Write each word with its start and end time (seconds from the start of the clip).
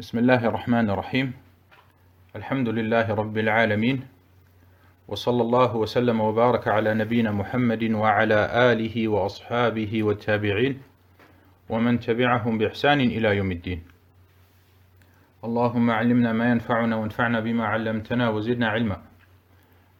بسم 0.00 0.18
الله 0.18 0.46
الرحمن 0.46 0.90
الرحيم 0.90 1.32
الحمد 2.36 2.68
لله 2.68 3.14
رب 3.14 3.38
العالمين 3.38 4.02
وصلى 5.08 5.42
الله 5.42 5.76
وسلم 5.76 6.20
وبارك 6.20 6.68
على 6.68 6.94
نبينا 6.94 7.30
محمد 7.30 7.82
وعلى 7.90 8.40
آله 8.72 9.08
وأصحابه 9.08 10.02
والتابعين 10.02 10.82
ومن 11.68 12.00
تبعهم 12.00 12.58
بإحسان 12.58 13.00
إلى 13.00 13.36
يوم 13.36 13.52
الدين 13.52 13.82
اللهم 15.44 15.90
علمنا 15.90 16.32
ما 16.32 16.50
ينفعنا 16.50 16.96
وانفعنا 16.96 17.40
بما 17.40 17.64
علمتنا 17.66 18.30
وزدنا 18.30 18.68
علما 18.68 19.02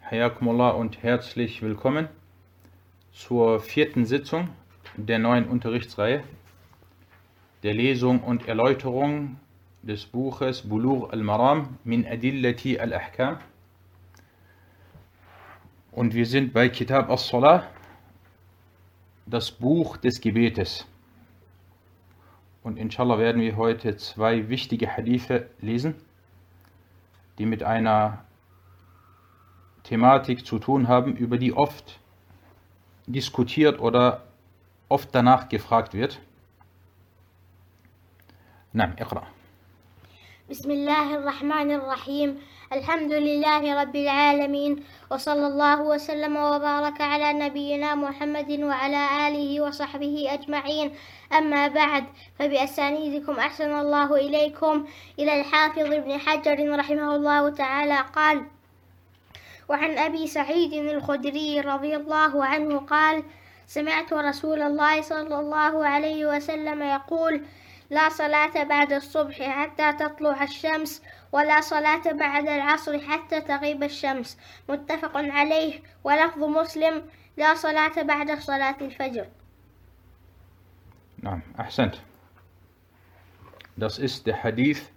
حياكم 0.02 0.48
الله 0.48 0.72
und 0.80 1.02
herzlich 1.02 1.60
willkommen 1.60 2.08
zur 3.12 3.60
vierten 3.60 4.06
Sitzung 4.06 4.48
der 4.96 5.18
neuen 5.18 5.44
Unterrichtsreihe 5.44 6.22
der 7.62 7.74
Lesung 7.74 8.20
und 8.20 8.48
Erläuterung 8.48 9.36
des 9.82 10.06
Buches 10.06 10.62
Bulugh 10.62 11.10
al-Maram 11.10 11.78
min 11.84 12.06
Adillati 12.06 12.78
al-Ahkam. 12.78 13.38
Und 15.92 16.14
wir 16.14 16.26
sind 16.26 16.52
bei 16.52 16.68
Kitab 16.68 17.10
as-Salah, 17.10 17.66
das 19.26 19.50
Buch 19.50 19.96
des 19.96 20.20
Gebetes. 20.20 20.86
Und 22.62 22.76
inshallah 22.76 23.18
werden 23.18 23.40
wir 23.40 23.56
heute 23.56 23.96
zwei 23.96 24.48
wichtige 24.48 24.96
Hadithe 24.96 25.48
lesen, 25.60 25.94
die 27.38 27.46
mit 27.46 27.62
einer 27.62 28.24
Thematik 29.82 30.46
zu 30.46 30.58
tun 30.58 30.88
haben, 30.88 31.16
über 31.16 31.38
die 31.38 31.54
oft 31.54 31.98
diskutiert 33.06 33.80
oder 33.80 34.24
oft 34.88 35.08
danach 35.14 35.48
gefragt 35.48 35.94
wird. 35.94 36.20
Nein, 38.72 38.92
ich 38.96 39.00
Iqra. 39.00 39.26
بسم 40.50 40.70
الله 40.70 41.14
الرحمن 41.14 41.70
الرحيم. 41.70 42.42
الحمد 42.72 43.12
لله 43.12 43.62
رب 43.82 43.96
العالمين. 43.96 44.82
وصلى 45.10 45.46
الله 45.46 45.82
وسلم 45.82 46.36
وبارك 46.36 47.00
على 47.00 47.32
نبينا 47.32 47.94
محمد 47.94 48.50
وعلى 48.62 49.02
آله 49.28 49.60
وصحبه 49.60 50.26
أجمعين. 50.34 50.94
أما 51.32 51.68
بعد 51.68 52.04
فبأسانيدكم 52.38 53.34
أحسن 53.38 53.70
الله 53.78 54.14
إليكم. 54.16 54.86
إلى 55.18 55.40
الحافظ 55.40 55.86
ابن 55.92 56.18
حجر 56.18 56.58
رحمه 56.78 57.16
الله 57.16 57.50
تعالى 57.50 57.98
قال 58.14 58.42
وعن 59.68 59.98
أبي 59.98 60.26
سعيد 60.26 60.72
الخدري 60.72 61.60
رضي 61.60 61.96
الله 61.96 62.44
عنه 62.44 62.78
قال 62.90 63.22
سمعت 63.66 64.12
رسول 64.12 64.62
الله 64.62 65.00
صلى 65.00 65.36
الله 65.40 65.86
عليه 65.86 66.26
وسلم 66.26 66.82
يقول 66.82 67.34
لا 67.90 68.08
صلاة 68.08 68.64
بعد 68.64 68.92
الصبح 68.92 69.42
حتى 69.42 69.92
تطلع 69.92 70.42
الشمس 70.42 71.02
ولا 71.32 71.60
صلاة 71.60 72.12
بعد 72.12 72.48
العصر 72.48 72.98
حتى 72.98 73.40
تغيب 73.40 73.82
الشمس. 73.82 74.38
متفق 74.68 75.16
عليه. 75.16 75.82
ولفظ 76.04 76.44
مسلم 76.44 77.02
لا 77.36 77.54
صلاة 77.54 78.02
بعد 78.02 78.38
صلاة 78.38 78.76
الفجر. 78.80 79.26
نعم 81.22 81.42
أحسنت. 81.60 81.94
Das 83.76 83.98
ist 83.98 84.26
der 84.26 84.44
Hadith 84.44 84.90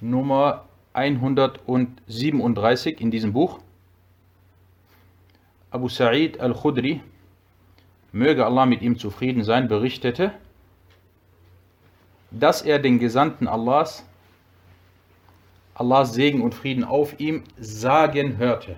Nummer 0.00 0.64
137 0.94 3.00
in 3.00 3.10
diesem 3.10 3.32
Buch. 3.32 3.60
Abu 5.70 5.88
Sa'id 5.88 6.40
al-Khudri, 6.40 7.00
möge 8.10 8.44
Allah 8.44 8.66
mit 8.66 8.82
ihm 8.82 8.98
zufrieden 8.98 9.44
sein, 9.44 9.68
berichtete, 9.68 10.32
dass 12.30 12.62
er 12.62 12.78
den 12.78 12.98
Gesandten 12.98 13.48
Allahs, 13.48 14.04
Allahs 15.74 16.12
Segen 16.12 16.42
und 16.42 16.54
Frieden 16.54 16.84
auf 16.84 17.18
ihm, 17.18 17.44
sagen 17.58 18.36
hörte. 18.36 18.76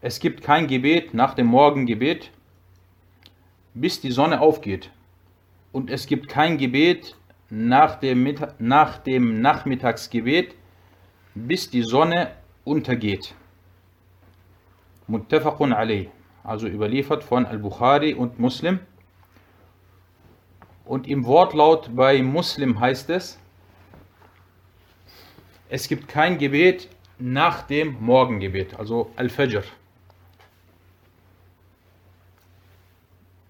Es 0.00 0.20
gibt 0.20 0.42
kein 0.42 0.68
Gebet 0.68 1.12
nach 1.12 1.34
dem 1.34 1.46
Morgengebet, 1.46 2.30
bis 3.74 4.00
die 4.00 4.12
Sonne 4.12 4.40
aufgeht. 4.40 4.90
Und 5.72 5.90
es 5.90 6.06
gibt 6.06 6.28
kein 6.28 6.56
Gebet 6.56 7.16
nach 7.50 7.96
dem, 7.96 8.34
nach 8.58 8.98
dem 8.98 9.40
Nachmittagsgebet, 9.40 10.54
bis 11.34 11.70
die 11.70 11.82
Sonne 11.82 12.32
untergeht. 12.64 13.34
Muttafaqun 15.06 15.72
alayh, 15.72 16.10
also 16.44 16.68
überliefert 16.68 17.24
von 17.24 17.46
Al-Bukhari 17.46 18.14
und 18.14 18.38
Muslim. 18.38 18.80
Und 20.88 21.06
im 21.06 21.26
Wortlaut 21.26 21.94
bei 21.94 22.22
Muslim 22.22 22.80
heißt 22.80 23.10
es, 23.10 23.38
es 25.68 25.86
gibt 25.86 26.08
kein 26.08 26.38
Gebet 26.38 26.88
nach 27.18 27.60
dem 27.66 28.00
Morgengebet, 28.00 28.78
also 28.78 29.12
Al-Fajr. 29.16 29.64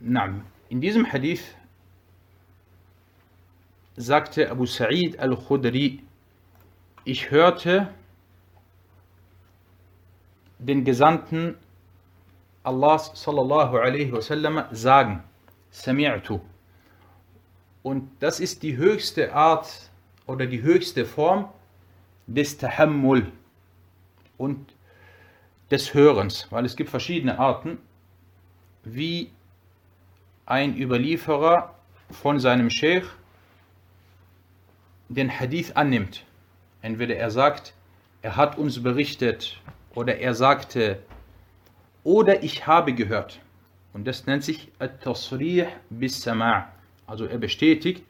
In 0.00 0.81
diesem 0.81 1.12
Hadith 1.12 1.54
sagte 3.94 4.50
Abu 4.50 4.66
Sa'id 4.66 5.21
al-Khudri, 5.21 6.03
ich 7.04 7.31
hörte 7.31 7.94
den 10.59 10.84
Gesandten 10.84 11.56
Allahs 12.65 13.12
sallallahu 13.15 13.77
alaihi 13.77 14.10
wasallam 14.10 14.65
sagen, 14.72 15.22
Sami'tu. 15.72 16.41
Und 17.88 18.10
das 18.21 18.38
ist 18.38 18.62
die 18.62 18.76
höchste 18.76 19.32
Art 19.32 19.88
oder 20.26 20.44
die 20.44 20.60
höchste 20.60 21.06
Form 21.06 21.49
des 22.26 22.59
Tahammul 22.59 23.32
und 24.37 24.75
des 25.71 25.94
Hörens, 25.94 26.48
weil 26.50 26.66
es 26.66 26.77
gibt 26.77 26.91
verschiedene 26.91 27.38
Arten, 27.38 27.78
wie 28.84 29.31
ein 30.44 30.77
Überlieferer 30.77 31.75
von 32.10 32.38
seinem 32.38 32.69
Sheikh 32.69 33.06
den 35.09 35.31
Hadith 35.31 35.72
annimmt. 35.75 36.27
Entweder 36.82 37.16
er 37.16 37.31
sagt, 37.31 37.72
er 38.21 38.37
hat 38.37 38.59
uns 38.59 38.82
berichtet 38.82 39.62
oder 39.94 40.19
er 40.19 40.34
sagte, 40.34 41.03
oder 42.04 42.43
ich 42.43 42.66
habe 42.66 42.93
gehört. 42.93 43.41
Und 43.94 44.06
das 44.06 44.27
nennt 44.27 44.44
sich 44.44 44.71
At-Tasrih 44.78 45.69
bis 45.88 46.22
Sama'. 46.22 46.66
Also 47.08 47.24
er 47.24 47.38
bestätigt, 47.38 48.04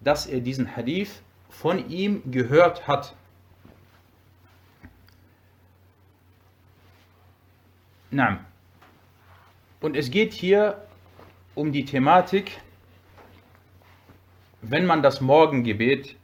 dass 0.00 0.26
er 0.26 0.40
diesen 0.40 0.76
Hadith 0.76 1.22
von 1.48 1.88
ihm 1.88 2.28
gehört 2.30 2.88
hat. 2.88 3.14
Na. 8.10 8.44
Und 9.80 9.96
es 9.96 10.10
geht 10.10 10.32
hier 10.32 10.86
um 11.54 11.70
die 11.70 11.84
Thematik, 11.84 12.60
wenn 14.60 14.86
man 14.86 15.02
das 15.02 15.20
Morgengebet 15.20 16.16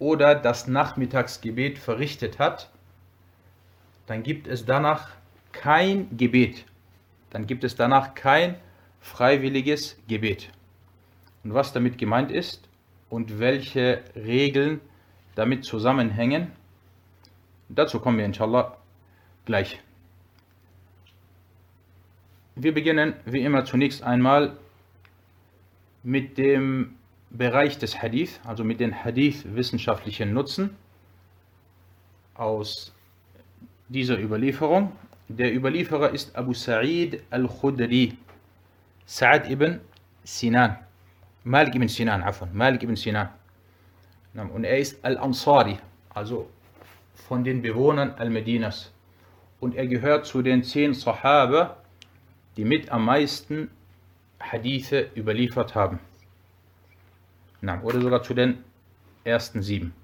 oder 0.00 0.34
das 0.34 0.66
Nachmittagsgebet 0.66 1.78
verrichtet 1.78 2.40
hat, 2.40 2.68
dann 4.06 4.24
gibt 4.24 4.48
es 4.48 4.64
danach 4.64 5.10
kein 5.52 6.16
Gebet. 6.16 6.64
Dann 7.30 7.46
gibt 7.46 7.62
es 7.62 7.76
danach 7.76 8.14
kein 8.14 8.56
freiwilliges 9.00 9.96
Gebet 10.08 10.50
und 11.46 11.54
was 11.54 11.72
damit 11.72 11.96
gemeint 11.96 12.32
ist 12.32 12.68
und 13.08 13.38
welche 13.38 14.02
Regeln 14.16 14.80
damit 15.36 15.64
zusammenhängen. 15.64 16.50
Dazu 17.68 18.00
kommen 18.00 18.18
wir 18.18 18.24
inshallah 18.24 18.76
gleich. 19.44 19.80
Wir 22.56 22.74
beginnen 22.74 23.14
wie 23.26 23.42
immer 23.42 23.64
zunächst 23.64 24.02
einmal 24.02 24.56
mit 26.02 26.36
dem 26.36 26.96
Bereich 27.30 27.78
des 27.78 28.02
Hadith, 28.02 28.40
also 28.42 28.64
mit 28.64 28.80
den 28.80 29.04
Hadith-wissenschaftlichen 29.04 30.32
Nutzen 30.32 30.70
aus 32.34 32.92
dieser 33.88 34.18
Überlieferung. 34.18 34.90
Der 35.28 35.54
Überlieferer 35.54 36.10
ist 36.10 36.34
Abu 36.34 36.54
Sa'id 36.54 37.22
al-Khudri, 37.30 38.18
Sa'ad 39.06 39.48
ibn 39.48 39.80
Sinan. 40.24 40.85
Malik 41.46 41.76
ibn 41.76 41.86
Sinan, 41.86 42.24
afwan, 42.24 42.50
Malik 42.52 42.82
ibn 42.82 42.96
Sinan. 42.96 43.28
Und 44.34 44.64
er 44.64 44.78
ist 44.78 45.04
Al-Ansari, 45.04 45.78
also 46.12 46.50
von 47.14 47.44
den 47.44 47.62
Bewohnern 47.62 48.10
Al-Medinas. 48.18 48.90
Und 49.60 49.76
er 49.76 49.86
gehört 49.86 50.26
zu 50.26 50.42
den 50.42 50.64
zehn 50.64 50.92
Sahaba, 50.92 51.76
die 52.56 52.64
mit 52.64 52.90
am 52.90 53.04
meisten 53.04 53.70
Hadithe 54.40 55.08
überliefert 55.14 55.76
haben. 55.76 56.00
Oder 57.84 58.00
sogar 58.00 58.24
zu 58.24 58.34
den 58.34 58.64
ersten 59.22 59.62
sieben. 59.62 59.94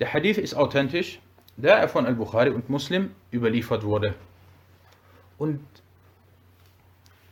Der 0.00 0.12
Hadith 0.12 0.36
ist 0.36 0.54
authentisch, 0.54 1.20
da 1.56 1.78
er 1.78 1.88
von 1.88 2.06
Al-Bukhari 2.06 2.50
und 2.50 2.68
Muslim 2.68 3.14
überliefert 3.32 3.84
wurde. 3.84 4.16
Und 5.38 5.60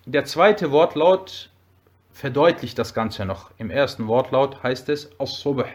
der 0.06 0.24
zweite 0.24 0.70
Wortlaut 0.70 1.50
verdeutlicht 2.14 2.78
das 2.78 2.94
Ganze 2.94 3.26
noch. 3.26 3.50
Im 3.58 3.70
ersten 3.70 4.06
Wortlaut 4.06 4.62
heißt 4.62 4.88
es 4.88 5.10
As-Subh 5.18 5.66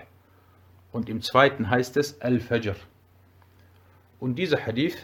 und 0.92 1.10
im 1.10 1.22
zweiten 1.22 1.70
heißt 1.70 1.98
es 1.98 2.22
Al-Fajr. 2.22 2.76
Und 4.20 4.36
dieser 4.40 4.66
Hadith 4.66 4.98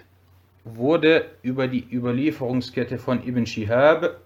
wurde 0.64 1.30
über 1.42 1.68
die 1.68 1.86
Überlieferungskette 1.94 2.98
von 2.98 3.22
Ibn 3.28 3.46
Shihab, 3.46 4.22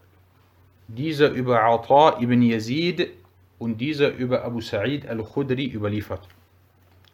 dieser 0.88 1.32
über 1.32 1.64
Ata 1.64 2.22
ibn 2.22 2.42
Yazid 2.44 3.10
und 3.58 3.82
dieser 3.82 4.14
über 4.14 4.44
Abu 4.44 4.62
Sa'id 4.62 5.08
al-Khudri 5.08 5.66
überliefert. 5.66 6.28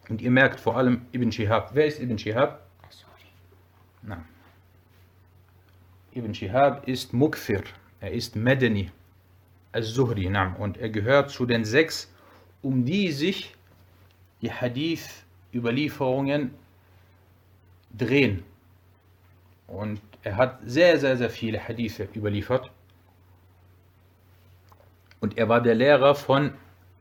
Und 0.09 0.21
ihr 0.21 0.31
merkt 0.31 0.59
vor 0.59 0.77
allem 0.77 1.05
Ibn 1.13 1.31
Shihab. 1.31 1.71
Wer 1.73 1.87
ist 1.87 1.99
Ibn 1.99 2.17
Shihab? 2.17 2.67
Na. 4.03 4.23
Ibn 6.11 6.33
Shihab 6.33 6.87
ist 6.87 7.13
Mukfir, 7.13 7.63
er 7.99 8.11
ist 8.11 8.35
Medeni, 8.35 8.91
al-Zuhri, 9.75 10.31
und 10.57 10.77
er 10.77 10.89
gehört 10.89 11.29
zu 11.29 11.45
den 11.45 11.65
sechs, 11.65 12.11
um 12.61 12.85
die 12.85 13.11
sich 13.11 13.53
die 14.41 14.51
Hadith-Überlieferungen 14.51 16.51
drehen. 17.91 18.43
Und 19.67 19.99
er 20.23 20.37
hat 20.37 20.59
sehr, 20.65 20.99
sehr, 20.99 21.17
sehr 21.17 21.29
viele 21.29 21.59
Hadithe 21.59 22.07
überliefert. 22.15 22.71
Und 25.19 25.37
er 25.37 25.49
war 25.49 25.61
der 25.61 25.75
Lehrer 25.75 26.15
von 26.15 26.53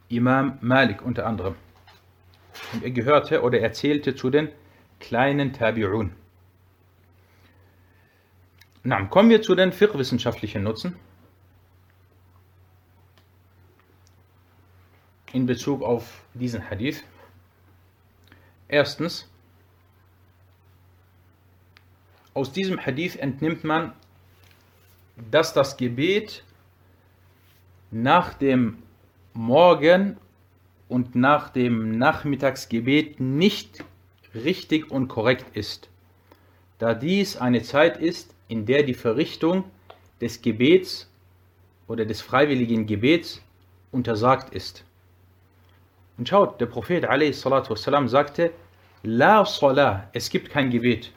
Imam 0.09 0.59
Malik 0.61 1.03
unter 1.03 1.27
anderem. 1.27 1.55
Und 2.73 2.85
er 2.85 2.91
gehörte 2.91 3.43
oder 3.43 3.61
erzählte 3.61 4.15
zu 4.15 4.31
den 4.31 4.49
kleinen 5.01 5.53
Tabi'un. 5.53 6.11
Na, 8.83 9.05
kommen 9.07 9.31
wir 9.31 9.43
zu 9.43 9.55
den 9.55 9.73
fiqh-wissenschaftlichen 9.73 10.63
Nutzen. 10.63 10.97
In 15.35 15.47
Bezug 15.47 15.83
auf 15.83 16.23
diesen 16.33 16.71
Hadith. 16.71 17.03
Erstens, 18.69 19.29
aus 22.35 22.53
diesem 22.53 22.79
Hadith 22.79 23.17
entnimmt 23.17 23.65
man, 23.65 23.95
dass 25.33 25.53
das 25.53 25.77
Gebet 25.77 26.45
nach 27.91 28.35
dem 28.35 28.79
Morgen 29.33 30.19
und 30.89 31.17
nach 31.17 31.49
dem 31.49 31.99
Nachmittagsgebet 31.99 33.19
nicht 33.19 33.83
richtig 34.37 34.89
und 34.89 35.09
korrekt 35.09 35.57
ist, 35.57 35.89
da 36.79 36.95
dies 36.95 37.37
eine 37.37 37.63
Zeit 37.63 37.97
ist, 37.97 38.33
in 38.47 38.67
der 38.67 38.85
die 38.85 38.95
Verrichtung 38.95 39.65
des 40.21 40.43
Gebets 40.43 41.11
oder 41.89 42.05
des 42.07 42.23
freiwilligen 42.23 42.87
Gebets 42.87 43.43
untersagt 43.91 44.55
ist. 44.55 44.85
Und 46.18 46.28
schaut, 46.28 46.60
der 46.60 46.66
Prophet 46.66 47.04
والسلام, 47.04 48.08
sagte, 48.08 48.52
La 49.04 49.46
Salah, 49.46 50.10
es 50.12 50.30
gibt 50.30 50.50
kein 50.50 50.70
Gebet. 50.70 51.12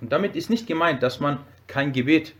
Und 0.00 0.10
damit 0.10 0.34
ist 0.34 0.48
nicht 0.48 0.66
gemeint, 0.66 1.02
dass 1.02 1.20
man 1.20 1.38
kein 1.66 1.92
Gebet, 1.92 2.34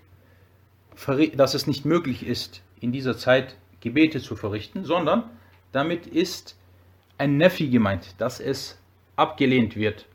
dass 1.34 1.54
es 1.54 1.66
nicht 1.66 1.84
möglich 1.84 2.26
ist, 2.26 2.62
in 2.80 2.92
dieser 2.92 3.16
Zeit 3.16 3.56
Gebete 3.80 4.20
zu 4.20 4.36
verrichten, 4.36 4.84
sondern 4.84 5.24
damit 5.72 6.06
ist 6.06 6.56
ein 7.18 7.36
Nefi 7.36 7.68
gemeint, 7.68 8.14
dass 8.18 8.40
es 8.40 8.78
abgelehnt 9.16 9.76
wird, 9.76 10.06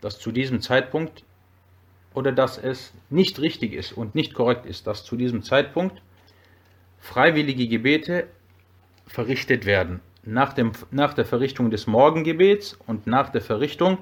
dass 0.00 0.20
zu 0.20 0.30
diesem 0.30 0.60
Zeitpunkt 0.60 1.24
oder 2.14 2.32
dass 2.32 2.58
es 2.58 2.92
nicht 3.10 3.40
richtig 3.40 3.72
ist 3.72 3.92
und 3.92 4.14
nicht 4.14 4.34
korrekt 4.34 4.66
ist, 4.66 4.86
dass 4.86 5.04
zu 5.04 5.16
diesem 5.16 5.42
Zeitpunkt 5.42 6.00
freiwillige 6.98 7.66
Gebete 7.66 8.28
verrichtet 9.07 9.65
werden. 9.65 10.01
Nach, 10.23 10.53
dem, 10.53 10.71
nach 10.91 11.13
der 11.13 11.25
Verrichtung 11.25 11.69
des 11.69 11.87
Morgengebets 11.87 12.77
und 12.87 13.07
nach 13.07 13.29
der 13.29 13.41
Verrichtung 13.41 13.97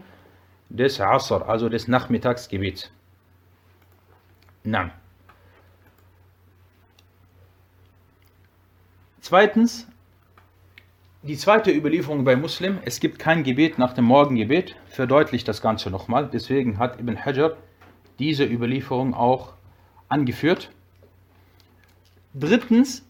des 0.70 1.02
Asr, 1.02 1.48
also 1.48 1.68
des 1.68 1.88
Nachmittagsgebets. 1.88 2.92
Na. 4.64 4.92
Zweitens, 9.20 9.88
die 11.24 11.38
zweite 11.38 11.72
Überlieferung 11.72 12.24
bei 12.24 12.36
Muslim, 12.36 12.80
es 12.84 13.00
gibt 13.00 13.20
kein 13.20 13.44
Gebet 13.44 13.78
nach 13.78 13.94
dem 13.94 14.06
Morgengebet, 14.06 14.76
verdeutlicht 14.88 15.48
das 15.48 15.62
Ganze 15.62 15.92
nochmal. 15.92 16.30
Deswegen 16.32 16.80
hat 16.80 17.00
Ibn 17.00 17.24
Hajar 17.24 17.58
diese 18.18 18.44
Überlieferung 18.44 19.14
auch 19.14 19.54
angeführt. 20.10 20.72
Drittens, 22.34 23.06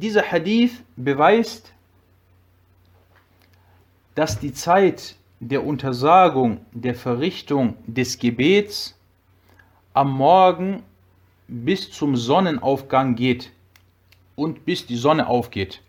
dieser 0.00 0.22
Hadith 0.22 0.82
beweist, 0.96 1.72
dass 4.14 4.38
die 4.38 4.52
Zeit 4.52 5.16
der 5.40 5.64
Untersagung 5.64 6.60
der 6.72 6.94
Verrichtung 6.94 7.76
des 7.86 8.18
Gebets 8.18 8.98
am 9.94 10.12
Morgen 10.12 10.82
bis 11.46 11.90
zum 11.90 12.16
Sonnenaufgang 12.16 13.14
geht 13.14 13.52
und 14.36 14.64
bis 14.64 14.86
die 14.86 14.96
Sonne 14.96 15.26
aufgeht. 15.26 15.80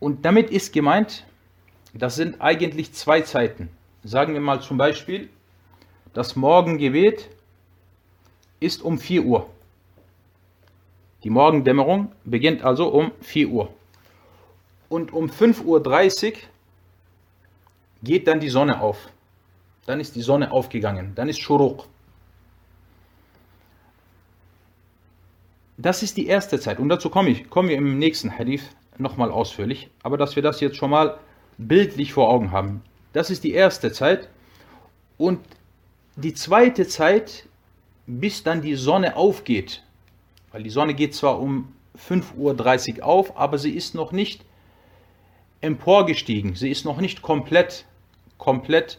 Und 0.00 0.24
damit 0.24 0.50
ist 0.50 0.72
gemeint, 0.72 1.24
das 1.92 2.14
sind 2.14 2.40
eigentlich 2.40 2.92
zwei 2.92 3.20
Zeiten. 3.22 3.68
Sagen 4.04 4.32
wir 4.34 4.40
mal 4.40 4.60
zum 4.60 4.78
Beispiel, 4.78 5.28
das 6.14 6.36
Morgengebet 6.36 7.28
ist 8.60 8.82
um 8.82 8.98
4 8.98 9.24
Uhr. 9.24 9.48
Die 11.24 11.30
Morgendämmerung 11.30 12.12
beginnt 12.24 12.62
also 12.62 12.88
um 12.88 13.12
4 13.20 13.48
Uhr. 13.48 13.74
Und 14.88 15.12
um 15.12 15.26
5.30 15.26 15.64
Uhr 15.64 16.38
geht 18.02 18.26
dann 18.26 18.40
die 18.40 18.48
Sonne 18.48 18.80
auf. 18.80 19.08
Dann 19.86 20.00
ist 20.00 20.16
die 20.16 20.22
Sonne 20.22 20.52
aufgegangen. 20.52 21.12
Dann 21.14 21.28
ist 21.28 21.40
Shuruq. 21.40 21.84
Das 25.76 26.02
ist 26.02 26.16
die 26.16 26.26
erste 26.26 26.58
Zeit. 26.58 26.78
Und 26.78 26.88
dazu 26.88 27.08
komme 27.08 27.30
ich, 27.30 27.48
kommen 27.50 27.68
wir 27.68 27.76
im 27.76 27.98
nächsten 27.98 28.36
Hadith 28.36 28.64
nochmal 28.98 29.30
ausführlich, 29.30 29.88
aber 30.02 30.16
dass 30.16 30.34
wir 30.34 30.42
das 30.42 30.60
jetzt 30.60 30.76
schon 30.76 30.90
mal 30.90 31.18
bildlich 31.56 32.12
vor 32.12 32.28
Augen 32.28 32.50
haben. 32.50 32.82
Das 33.12 33.30
ist 33.30 33.44
die 33.44 33.52
erste 33.52 33.92
Zeit. 33.92 34.28
Und 35.16 35.40
die 36.16 36.34
zweite 36.34 36.86
Zeit, 36.86 37.46
bis 38.08 38.42
dann 38.42 38.62
die 38.62 38.74
Sonne 38.74 39.16
aufgeht, 39.16 39.82
weil 40.50 40.62
die 40.62 40.70
Sonne 40.70 40.94
geht 40.94 41.14
zwar 41.14 41.38
um 41.38 41.72
5.30 42.08 42.98
Uhr 42.98 43.04
auf, 43.04 43.36
aber 43.36 43.58
sie 43.58 43.72
ist 43.72 43.94
noch 43.94 44.12
nicht 44.12 44.44
emporgestiegen, 45.60 46.54
sie 46.54 46.70
ist 46.70 46.84
noch 46.84 47.00
nicht 47.00 47.20
komplett, 47.20 47.84
komplett 48.38 48.98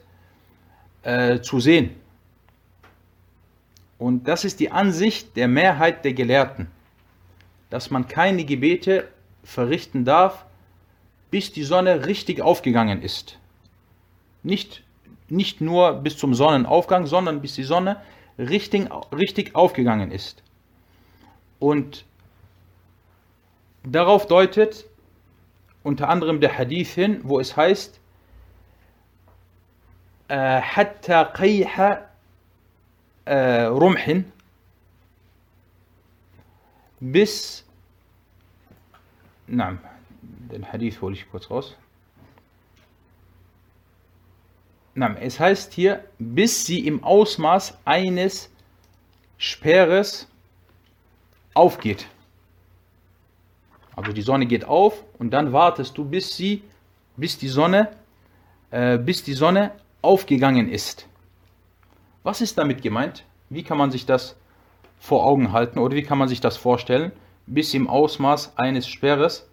äh, 1.02 1.42
zu 1.42 1.60
sehen. 1.60 1.96
Und 3.98 4.28
das 4.28 4.46
ist 4.46 4.60
die 4.60 4.72
Ansicht 4.72 5.36
der 5.36 5.48
Mehrheit 5.48 6.06
der 6.06 6.14
Gelehrten, 6.14 6.68
dass 7.72 7.90
man 7.90 8.08
keine 8.08 8.46
Gebete 8.46 9.08
verrichten 9.44 10.06
darf, 10.06 10.46
bis 11.32 11.52
die 11.52 11.64
Sonne 11.64 12.06
richtig 12.06 12.42
aufgegangen 12.42 13.02
ist. 13.02 13.40
Nicht, 14.44 14.84
nicht 15.30 15.62
nur 15.62 15.94
bis 15.94 16.18
zum 16.18 16.36
Sonnenaufgang, 16.36 17.08
sondern 17.08 17.42
bis 17.42 17.56
die 17.56 17.64
Sonne 17.64 18.02
richtig, 18.39 18.89
richtig 19.13 19.55
aufgegangen 19.55 20.11
ist. 20.11 20.43
Und 21.59 22.05
darauf 23.83 24.27
deutet 24.27 24.87
unter 25.83 26.09
anderem 26.09 26.41
der 26.41 26.57
Hadith 26.57 26.95
hin, 26.95 27.21
wo 27.23 27.41
es 27.41 27.57
heißt, 27.57 28.01
حتى 30.31 31.23
قيح 31.35 32.01
رمح 33.29 34.25
bis 37.01 37.65
نعم 39.47 39.79
den 40.23 40.65
Hadith 40.73 41.03
hole 41.03 41.15
ich 41.15 41.31
kurz 41.31 41.51
raus. 41.51 41.77
es 44.96 45.40
heißt 45.40 45.74
hier, 45.74 46.04
bis 46.18 46.66
sie 46.66 46.86
im 46.86 47.04
Ausmaß 47.04 47.78
eines 47.86 48.50
Speeres 49.38 50.28
aufgeht. 51.54 52.08
Also 53.96 54.14
die 54.14 54.22
Sonne 54.22 54.46
geht 54.46 54.66
auf 54.66 55.04
und 55.18 55.32
dann 55.32 55.52
wartest 55.52 55.98
du, 55.98 56.06
bis 56.06 56.36
sie, 56.36 56.64
bis 57.18 57.38
die 57.38 57.50
Sonne, 57.50 57.90
äh, 58.72 58.98
bis 58.98 59.24
die 59.24 59.34
Sonne 59.34 59.72
aufgegangen 60.02 60.70
ist. 60.70 61.08
Was 62.24 62.42
ist 62.42 62.58
damit 62.58 62.82
gemeint? 62.82 63.26
Wie 63.50 63.64
kann 63.64 63.78
man 63.78 63.92
sich 63.92 64.06
das 64.06 64.36
vor 65.00 65.26
Augen 65.26 65.52
halten 65.52 65.80
oder 65.80 65.96
wie 65.96 66.04
kann 66.04 66.18
man 66.18 66.28
sich 66.28 66.42
das 66.42 66.58
vorstellen? 66.58 67.12
Bis 67.46 67.74
im 67.74 67.88
Ausmaß 67.88 68.58
eines 68.58 68.88
Speeres 68.88 69.50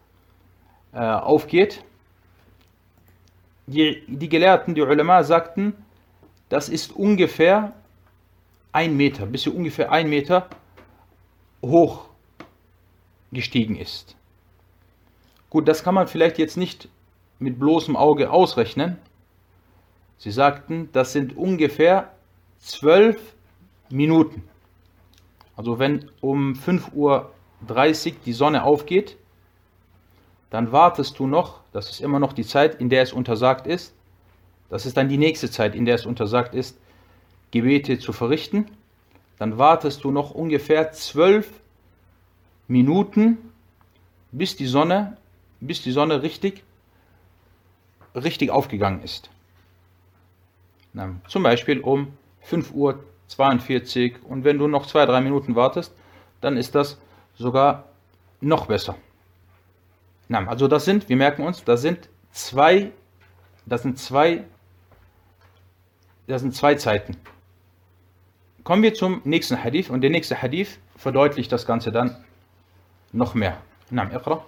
äh, 0.93 0.99
aufgeht. 0.99 1.85
Die, 3.67 4.03
die 4.07 4.29
Gelehrten, 4.29 4.75
die 4.75 4.83
Ulama 4.83 5.25
sagten, 5.25 5.75
das 6.49 6.69
ist 6.69 6.95
ungefähr 6.95 7.73
ein 8.73 8.97
Meter, 8.97 9.27
bis 9.27 9.43
sie 9.43 9.51
ungefähr 9.51 9.91
ein 9.91 10.09
Meter 10.09 10.49
hoch 11.63 12.07
gestiegen 13.33 13.77
ist. 13.77 14.17
Gut, 15.51 15.67
das 15.67 15.83
kann 15.83 15.95
man 15.95 16.07
vielleicht 16.07 16.39
jetzt 16.39 16.57
nicht 16.57 16.89
mit 17.39 17.59
bloßem 17.59 17.97
Auge 17.97 18.31
ausrechnen. 18.31 18.99
Sie 20.19 20.31
sagten, 20.31 20.89
das 20.93 21.13
sind 21.13 21.37
ungefähr 21.37 22.13
zwölf 22.59 23.35
Minuten. 23.91 24.43
Also 25.57 25.79
wenn 25.79 26.11
um 26.21 26.55
5.30 26.55 26.93
Uhr 26.95 27.31
die 28.25 28.33
Sonne 28.33 28.65
aufgeht, 28.65 29.17
dann 30.51 30.73
wartest 30.73 31.19
du 31.19 31.27
noch, 31.27 31.61
das 31.73 31.91
ist 31.91 32.01
immer 32.01 32.19
noch 32.19 32.33
die 32.33 32.47
Zeit, 32.47 32.81
in 32.81 32.89
der 32.89 33.03
es 33.03 33.13
untersagt 33.13 33.67
ist, 33.67 33.95
das 34.69 34.87
ist 34.87 34.97
dann 34.97 35.09
die 35.09 35.19
nächste 35.19 35.51
Zeit, 35.51 35.75
in 35.75 35.85
der 35.85 35.95
es 35.97 36.07
untersagt 36.07 36.55
ist, 36.55 36.79
Gebete 37.51 37.99
zu 37.99 38.13
verrichten, 38.13 38.67
dann 39.39 39.59
wartest 39.59 40.05
du 40.05 40.11
noch 40.11 40.33
ungefähr 40.33 40.93
zwölf 40.93 41.49
Minuten, 42.69 43.39
bis 44.33 44.57
die 44.57 44.67
Sonne, 44.67 45.17
bis 45.61 45.83
die 45.83 45.93
Sonne 45.93 46.23
richtig, 46.23 46.65
richtig 48.15 48.51
aufgegangen 48.51 49.03
ist. 49.03 49.31
Na, 50.93 51.15
zum 51.29 51.43
Beispiel 51.43 51.81
um 51.81 52.13
5.42 52.49 52.73
Uhr 52.75 54.31
und 54.31 54.45
wenn 54.45 54.59
du 54.59 54.67
noch 54.67 54.87
zwei, 54.87 55.05
drei 55.07 55.21
Minuten 55.21 55.55
wartest, 55.55 55.93
dann 56.41 56.57
ist 56.57 56.75
das 56.75 56.99
sogar 57.37 57.85
noch 58.41 58.67
besser. 58.67 58.97
Na, 60.28 60.48
also 60.48 60.68
das 60.68 60.86
sind, 60.86 61.10
wir 61.10 61.18
merken 61.18 61.44
uns, 61.44 61.64
das 61.64 61.82
sind 61.82 62.10
zwei, 62.32 62.92
das 63.66 63.82
sind 63.84 64.00
zwei, 64.00 64.44
das 66.28 66.42
sind 66.42 66.56
zwei 66.56 66.76
Zeiten. 66.76 67.18
Kommen 68.64 68.84
wir 68.84 68.94
zum 68.94 69.22
nächsten 69.26 69.62
Hadith 69.62 69.90
und 69.90 70.02
der 70.02 70.10
nächste 70.10 70.42
Hadith 70.42 70.80
verdeutlicht 70.96 71.52
das 71.52 71.66
Ganze 71.66 71.92
dann 71.92 72.24
noch 73.12 73.34
mehr. 73.34 73.58
نعم 73.92 74.12
اقرأ 74.12 74.44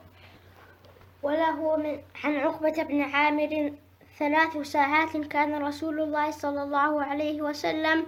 وله 1.23 1.75
من 1.77 1.99
عن 2.23 2.35
عقبة 2.35 2.83
بن 2.83 3.01
عامر 3.01 3.73
ثلاث 4.19 4.57
ساعات 4.57 5.17
كان 5.17 5.63
رسول 5.63 5.99
الله 5.99 6.31
صلى 6.31 6.63
الله 6.63 7.03
عليه 7.03 7.41
وسلم 7.41 8.05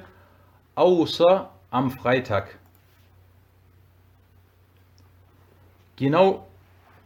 außer 0.74 1.50
am 1.70 1.90
Freitag. 1.90 2.58
Genau, 5.96 6.46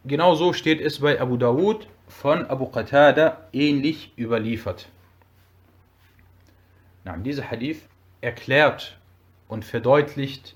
genau 0.03 0.35
so 0.35 0.51
steht 0.51 0.81
es 0.81 0.99
bei 0.99 1.21
Abu 1.21 1.37
Dawud 1.37 1.87
von 2.07 2.45
Abu 2.47 2.65
Qatada 2.65 3.47
ähnlich 3.53 4.13
überliefert. 4.17 4.89
Na, 7.03 7.15
dieser 7.17 7.51
Hadith 7.51 7.87
erklärt 8.21 8.97
und 9.47 9.63
verdeutlicht 9.63 10.55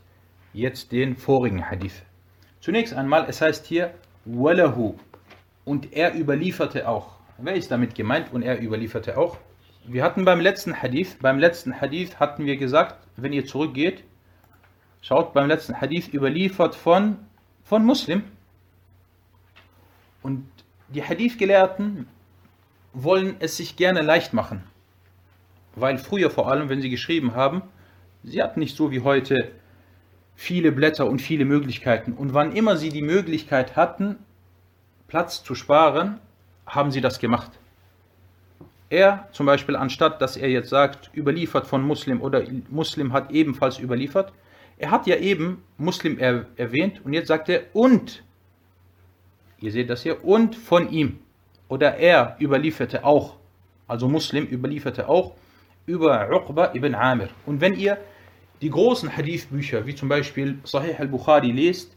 jetzt 0.52 0.92
den 0.92 1.16
vorigen 1.16 1.70
Hadith. 1.70 2.02
Zunächst 2.60 2.96
einmal, 2.96 3.26
es 3.30 3.40
heißt 3.40 3.68
hier 3.68 3.94
Walahu 4.26 4.96
und 5.64 5.94
er 5.94 6.16
überlieferte 6.16 6.90
auch. 6.90 7.19
Wer 7.42 7.56
ist 7.56 7.72
damit 7.72 7.96
gemeint 7.96 8.34
und 8.34 8.42
er 8.42 8.62
überlieferte 8.62 9.18
auch? 9.18 9.38
Wir 9.88 10.04
hatten 10.04 10.26
beim 10.26 10.42
letzten 10.42 10.82
Hadith, 10.82 11.18
beim 11.22 11.40
letzten 11.40 11.80
Hadith 11.80 12.20
hatten 12.20 12.46
wir 12.46 12.58
gesagt, 12.58 13.08
wenn 13.16 13.32
ihr 13.32 13.46
zurückgeht, 13.46 14.04
schaut 15.02 15.34
beim 15.34 15.48
letzten 15.48 15.80
Hadith 15.80 16.14
überliefert 16.14 16.76
von, 16.76 17.18
von 17.64 17.86
Muslim. 17.86 18.24
Und 20.22 20.50
die 20.90 21.02
Hadith-Gelehrten 21.02 22.08
wollen 22.92 23.38
es 23.40 23.56
sich 23.56 23.78
gerne 23.78 24.02
leicht 24.02 24.34
machen. 24.34 24.64
Weil 25.76 25.98
früher 25.98 26.30
vor 26.30 26.52
allem, 26.52 26.68
wenn 26.68 26.82
sie 26.82 26.90
geschrieben 26.90 27.36
haben, 27.36 27.62
sie 28.22 28.44
hatten 28.44 28.60
nicht 28.60 28.76
so 28.76 28.92
wie 28.92 29.00
heute 29.00 29.52
viele 30.36 30.74
Blätter 30.74 31.06
und 31.06 31.22
viele 31.22 31.46
Möglichkeiten. 31.46 32.14
Und 32.14 32.34
wann 32.34 32.52
immer 32.52 32.76
sie 32.76 32.90
die 32.90 33.02
Möglichkeit 33.02 33.78
hatten, 33.78 34.18
Platz 35.08 35.42
zu 35.42 35.56
sparen, 35.56 36.20
haben 36.70 36.92
sie 36.92 37.02
das 37.02 37.20
gemacht. 37.20 37.52
Er 38.90 39.28
zum 39.32 39.46
Beispiel, 39.46 39.76
anstatt 39.76 40.22
dass 40.22 40.36
er 40.36 40.50
jetzt 40.50 40.70
sagt, 40.70 41.12
überliefert 41.16 41.68
von 41.68 41.84
Muslim 41.84 42.22
oder 42.22 42.44
Muslim 42.70 43.14
hat 43.14 43.32
ebenfalls 43.32 43.80
überliefert, 43.80 44.34
er 44.78 44.92
hat 44.92 45.06
ja 45.06 45.18
eben 45.18 45.64
Muslim 45.78 46.18
er, 46.18 46.46
erwähnt 46.56 47.02
und 47.04 47.14
jetzt 47.14 47.28
sagt 47.28 47.50
er 47.50 47.64
und. 47.74 48.24
Ihr 49.60 49.72
seht 49.72 49.90
das 49.90 50.04
hier, 50.04 50.24
und 50.24 50.56
von 50.56 50.90
ihm. 50.90 51.20
Oder 51.68 51.98
er 51.98 52.38
überlieferte 52.40 53.04
auch, 53.04 53.36
also 53.88 54.08
Muslim 54.08 54.46
überlieferte 54.46 55.08
auch 55.10 55.36
über 55.86 56.30
Uqba 56.32 56.74
ibn 56.74 56.96
Amir. 56.96 57.30
Und 57.46 57.62
wenn 57.62 57.74
ihr 57.76 57.98
die 58.62 58.70
großen 58.70 59.16
Hadith-Bücher, 59.16 59.86
wie 59.86 59.96
zum 59.96 60.10
Beispiel 60.10 60.60
Sahih 60.64 60.96
al-Bukhari, 60.98 61.52
lest, 61.52 61.96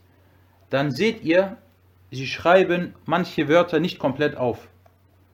dann 0.70 0.90
seht 0.90 1.22
ihr, 1.22 1.56
sie 2.12 2.26
schreiben 2.26 2.94
manche 3.06 3.48
Wörter 3.48 3.80
nicht 3.80 3.98
komplett 3.98 4.36
auf. 4.36 4.68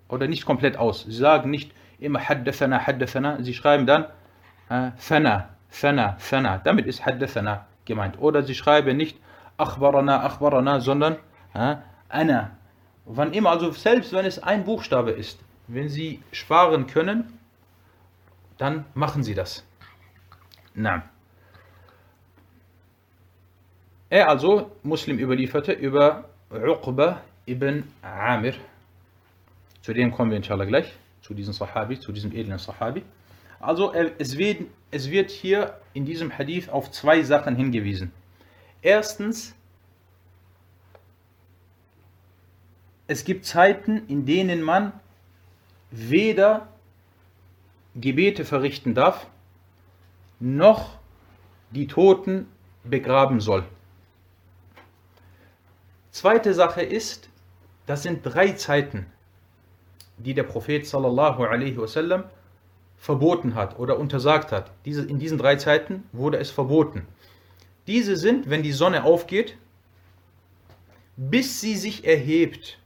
Oder 0.08 0.26
nicht 0.26 0.46
komplett 0.46 0.78
aus. 0.78 1.02
Sie 1.02 1.12
sagen 1.12 1.50
nicht 1.50 1.72
immer 1.98 2.20
Haddathana, 2.20 2.86
Haddathana. 2.86 3.42
Sie 3.42 3.52
schreiben 3.52 3.84
dann 3.84 4.06
äh, 4.70 4.92
Fana, 4.96 5.50
Fana, 5.68 6.16
Fana. 6.18 6.58
Damit 6.64 6.86
ist 6.86 7.04
Haddathana 7.04 7.66
gemeint. 7.84 8.18
Oder 8.18 8.42
sie 8.42 8.54
schreiben 8.54 8.96
nicht 8.96 9.18
Akhbarana, 9.58 10.24
Akhbarana, 10.24 10.80
sondern 10.80 11.16
äh, 11.52 11.76
Ana. 12.08 12.52
Wann 13.04 13.32
immer, 13.32 13.50
also 13.50 13.70
selbst 13.72 14.12
wenn 14.12 14.24
es 14.24 14.42
ein 14.42 14.64
Buchstabe 14.64 15.10
ist, 15.10 15.40
wenn 15.66 15.88
sie 15.88 16.22
sparen 16.32 16.86
können, 16.86 17.38
dann 18.56 18.84
machen 18.94 19.22
Sie 19.22 19.34
das. 19.34 19.64
Na. 20.74 21.02
Er 24.10 24.28
also, 24.28 24.72
Muslim 24.82 25.18
überlieferte 25.18 25.72
über 25.72 26.28
Uqba 26.50 27.22
ibn 27.46 27.84
Amir. 28.02 28.54
Zu 29.82 29.92
dem 29.92 30.10
kommen 30.12 30.30
wir 30.30 30.38
inshallah 30.38 30.64
gleich, 30.64 30.92
zu 31.20 31.34
diesem 31.34 31.52
Sahabi, 31.52 32.00
zu 32.00 32.12
diesem 32.12 32.32
edlen 32.32 32.58
Sahabi. 32.58 33.02
Also 33.60 33.92
es 33.92 34.38
wird, 34.38 34.62
es 34.90 35.10
wird 35.10 35.30
hier 35.30 35.78
in 35.92 36.04
diesem 36.04 36.36
Hadith 36.36 36.68
auf 36.68 36.90
zwei 36.90 37.22
Sachen 37.22 37.56
hingewiesen. 37.56 38.12
Erstens, 38.82 39.54
es 43.06 43.24
gibt 43.24 43.44
Zeiten, 43.44 44.06
in 44.06 44.24
denen 44.26 44.62
man 44.62 44.92
weder 45.90 46.68
Gebete 47.94 48.44
verrichten 48.44 48.94
darf, 48.94 49.26
noch 50.40 50.98
die 51.70 51.88
Toten 51.88 52.46
begraben 52.84 53.40
soll. 53.40 53.64
Zweite 56.18 56.52
Sache 56.52 56.82
ist, 56.82 57.28
das 57.86 58.02
sind 58.02 58.22
drei 58.24 58.50
Zeiten, 58.50 59.06
die 60.16 60.34
der 60.34 60.42
Prophet 60.42 60.84
sallallahu 60.84 61.44
alaihi 61.44 61.76
wasallam 61.76 62.24
verboten 62.96 63.54
hat 63.54 63.78
oder 63.78 64.00
untersagt 64.00 64.50
hat. 64.50 64.72
Diese, 64.84 65.06
in 65.06 65.20
diesen 65.20 65.38
drei 65.38 65.54
Zeiten 65.54 66.02
wurde 66.10 66.38
es 66.38 66.50
verboten. 66.50 67.06
Diese 67.86 68.16
sind, 68.16 68.50
wenn 68.50 68.64
die 68.64 68.72
Sonne 68.72 69.04
aufgeht, 69.04 69.56
bis 71.16 71.60
sie 71.60 71.76
sich 71.76 72.04
erhebt. 72.04 72.80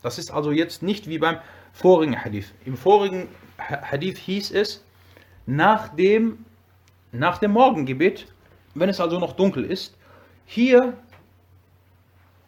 Das 0.00 0.16
ist 0.16 0.30
also 0.30 0.52
jetzt 0.52 0.84
nicht 0.84 1.08
wie 1.08 1.18
beim 1.18 1.38
vorigen 1.72 2.24
Hadith. 2.24 2.54
Im 2.64 2.76
vorigen 2.76 3.26
Hadith 3.58 4.18
hieß 4.18 4.52
es, 4.52 4.84
nach 5.46 5.88
dem, 5.88 6.44
nach 7.10 7.38
dem 7.38 7.50
Morgengebet, 7.50 8.28
wenn 8.76 8.88
es 8.88 9.00
also 9.00 9.18
noch 9.18 9.32
dunkel 9.32 9.64
ist, 9.64 9.96
hier 10.46 10.96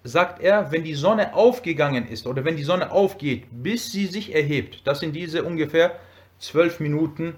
sagt 0.06 0.40
er, 0.42 0.72
wenn 0.72 0.84
die 0.84 0.94
Sonne 0.94 1.34
aufgegangen 1.34 2.06
ist 2.08 2.26
oder 2.26 2.44
wenn 2.44 2.56
die 2.56 2.62
Sonne 2.62 2.90
aufgeht, 2.90 3.46
bis 3.50 3.90
sie 3.90 4.06
sich 4.06 4.34
erhebt. 4.34 4.86
Das 4.86 5.00
sind 5.00 5.14
diese 5.14 5.44
ungefähr 5.44 5.98
zwölf 6.38 6.80
Minuten, 6.80 7.34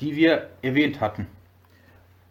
die 0.00 0.16
wir 0.16 0.50
erwähnt 0.62 1.00
hatten. 1.00 1.26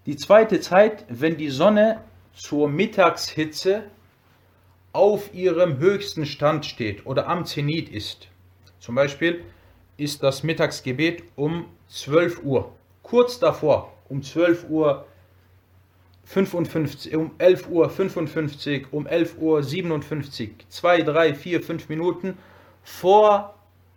Die 0.05 0.17
zweite 0.17 0.59
Zeit, 0.59 1.05
wenn 1.09 1.37
die 1.37 1.49
Sonne 1.49 2.01
zur 2.33 2.69
Mittagshitze 2.69 3.83
auf 4.93 5.33
ihrem 5.33 5.79
höchsten 5.79 6.25
Stand 6.25 6.65
steht 6.65 7.05
oder 7.05 7.27
am 7.27 7.45
Zenit 7.45 7.89
ist. 7.89 8.29
Zum 8.79 8.95
Beispiel 8.95 9.43
ist 9.97 10.23
das 10.23 10.43
Mittagsgebet 10.43 11.23
um 11.35 11.65
12 11.87 12.43
Uhr. 12.43 12.73
Kurz 13.01 13.39
davor, 13.39 13.93
um 14.09 14.21
12 14.21 14.69
Uhr 14.69 15.05
55, 16.25 17.15
um 17.15 17.31
11 17.37 17.69
Uhr 17.69 17.89
55, 17.89 18.87
um 18.91 19.07
11 19.07 19.37
Uhr 19.37 19.63
57, 19.63 20.65
2, 20.69 21.01
3, 21.03 21.33
4, 21.35 21.61
5 21.61 21.89
Minuten 21.89 22.37
vor 22.83 23.55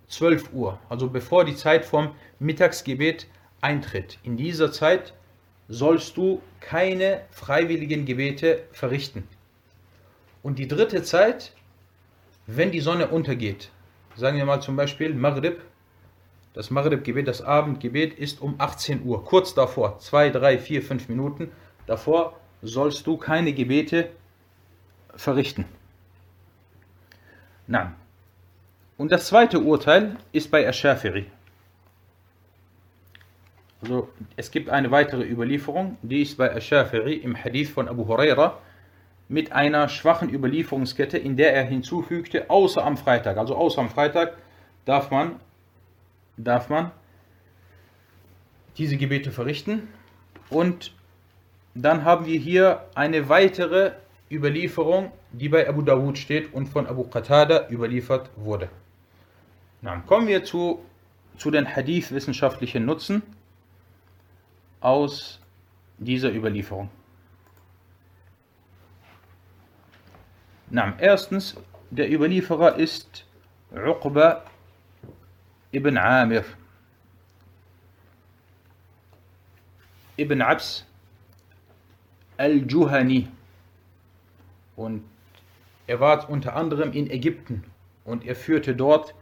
12 0.09 0.53
Uhr, 0.53 0.79
also 0.89 1.09
bevor 1.09 1.45
die 1.45 1.57
Zeit 1.57 1.85
vom 1.85 2.15
Mittagsgebet 2.39 3.27
eintritt. 3.61 4.19
In 4.23 4.37
dieser 4.37 4.71
Zeit 4.73 5.15
sollst 5.69 6.17
du 6.17 6.41
keine 6.61 7.23
freiwilligen 7.31 8.05
Gebete 8.05 8.65
verrichten. 8.73 9.25
Und 10.43 10.59
die 10.59 10.69
dritte 10.69 11.03
Zeit, 11.03 11.53
wenn 12.47 12.71
die 12.71 12.81
Sonne 12.81 13.09
untergeht, 13.09 13.71
sagen 14.17 14.37
wir 14.37 14.47
mal 14.47 14.61
zum 14.61 14.77
Beispiel 14.77 15.13
Maghrib, 15.15 15.61
das 16.55 16.71
Maghrib-Gebet, 16.71 17.29
das 17.29 17.43
Abendgebet 17.43 18.15
ist 18.15 18.41
um 18.41 18.55
18 18.59 19.05
Uhr, 19.05 19.25
kurz 19.25 19.55
davor, 19.55 19.99
2, 19.99 20.31
3, 20.31 20.59
4, 20.59 20.83
5 20.83 21.09
Minuten 21.09 21.53
Davor 21.89 22.39
sollst 22.61 23.07
du 23.07 23.17
keine 23.17 23.55
Gebete 23.55 24.11
verrichten. 25.17 25.65
Nein. 27.67 27.95
Und 28.99 29.11
das 29.11 29.29
zweite 29.29 29.59
Urteil 29.61 30.17
ist 30.33 30.51
bei 30.51 30.65
Ash-Shafiri. 30.65 31.31
Also 33.81 34.11
es 34.37 34.51
gibt 34.51 34.69
eine 34.69 34.91
weitere 34.91 35.25
Überlieferung, 35.25 35.97
die 36.03 36.21
ist 36.21 36.37
bei 36.37 36.49
Ash-Shafiri 36.49 37.15
im 37.15 37.35
Hadith 37.43 37.71
von 37.71 37.89
Abu 37.89 38.07
Huraira 38.07 38.59
mit 39.29 39.53
einer 39.53 39.89
schwachen 39.89 40.29
Überlieferungskette, 40.29 41.17
in 41.17 41.39
der 41.39 41.55
er 41.55 41.65
hinzufügte, 41.65 42.51
außer 42.51 42.85
am 42.85 42.99
Freitag. 42.99 43.39
Also 43.39 43.57
außer 43.57 43.81
am 43.81 43.89
Freitag 43.89 44.37
darf 44.85 45.11
man, 45.11 45.41
darf 46.37 46.69
man 46.69 46.91
diese 48.77 48.99
Gebete 48.99 49.31
verrichten. 49.31 49.89
Und 50.51 50.93
dann 51.75 52.05
haben 52.05 52.27
wir 52.27 52.39
hier 52.39 52.85
eine 52.95 53.29
weitere 53.29 53.93
Überlieferung, 54.31 55.13
die 55.33 55.49
bei 55.49 55.69
Abu 55.69 55.83
Dawud 55.83 56.19
steht 56.19 56.53
und 56.53 56.67
von 56.69 56.87
Abu 56.87 57.05
Qatada 57.05 57.69
überliefert 57.71 58.31
wurde. 58.37 58.69
Dann 59.83 60.05
kommen 60.07 60.27
wir 60.27 60.45
zu, 60.45 60.85
zu 61.37 61.51
den 61.51 61.67
Hadith-wissenschaftlichen 61.67 62.85
Nutzen 62.85 63.23
aus 64.81 65.41
dieser 65.99 66.33
Überlieferung. 66.33 66.91
Na, 70.71 70.95
erstens, 70.99 71.57
der 71.91 72.13
Überlieferer 72.13 72.77
ist 72.77 73.25
Uqba 73.73 74.45
ibn 75.73 75.97
Amir 75.97 76.45
ibn 80.19 80.43
Abs 80.43 80.88
al-Juhani. 82.39 83.29
Und 84.77 85.05
er 85.87 86.01
war 86.01 86.31
unter 86.31 86.57
anderem 86.57 86.93
in 86.93 87.11
Ägypten 87.11 87.65
und 88.05 88.25
er 88.25 88.37
führte 88.37 88.75
dort 88.75 89.15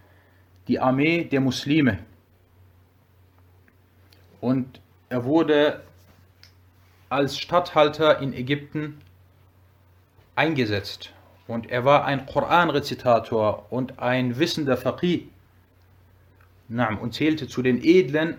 die 0.69 0.79
Armee 0.79 1.25
der 1.25 1.41
Muslime. 1.41 1.99
Und 4.41 4.81
er 5.09 5.25
wurde 5.25 5.83
als 7.09 7.39
Statthalter 7.39 8.21
in 8.21 8.33
Ägypten 8.33 9.01
eingesetzt. 10.35 11.13
Und 11.47 11.71
er 11.71 11.85
war 11.85 12.05
ein 12.05 12.27
Koranrezitator 12.27 13.67
und 13.71 13.99
ein 14.01 14.39
wissender 14.39 14.77
Faqih. 14.77 15.29
Und 16.69 17.15
zählte 17.15 17.47
zu 17.47 17.63
den 17.63 17.83
edlen 17.83 18.37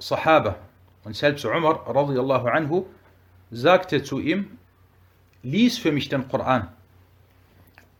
Sahaba. 0.00 0.56
Und 1.04 1.14
selbst 1.14 1.44
Umar 1.44 1.86
radiallahu 1.86 2.48
anhu 2.48 2.86
sagte 3.50 4.02
zu 4.02 4.18
ihm, 4.18 4.58
lies 5.42 5.78
für 5.78 5.92
mich 5.92 6.08
den 6.08 6.28
Koran. 6.28 6.68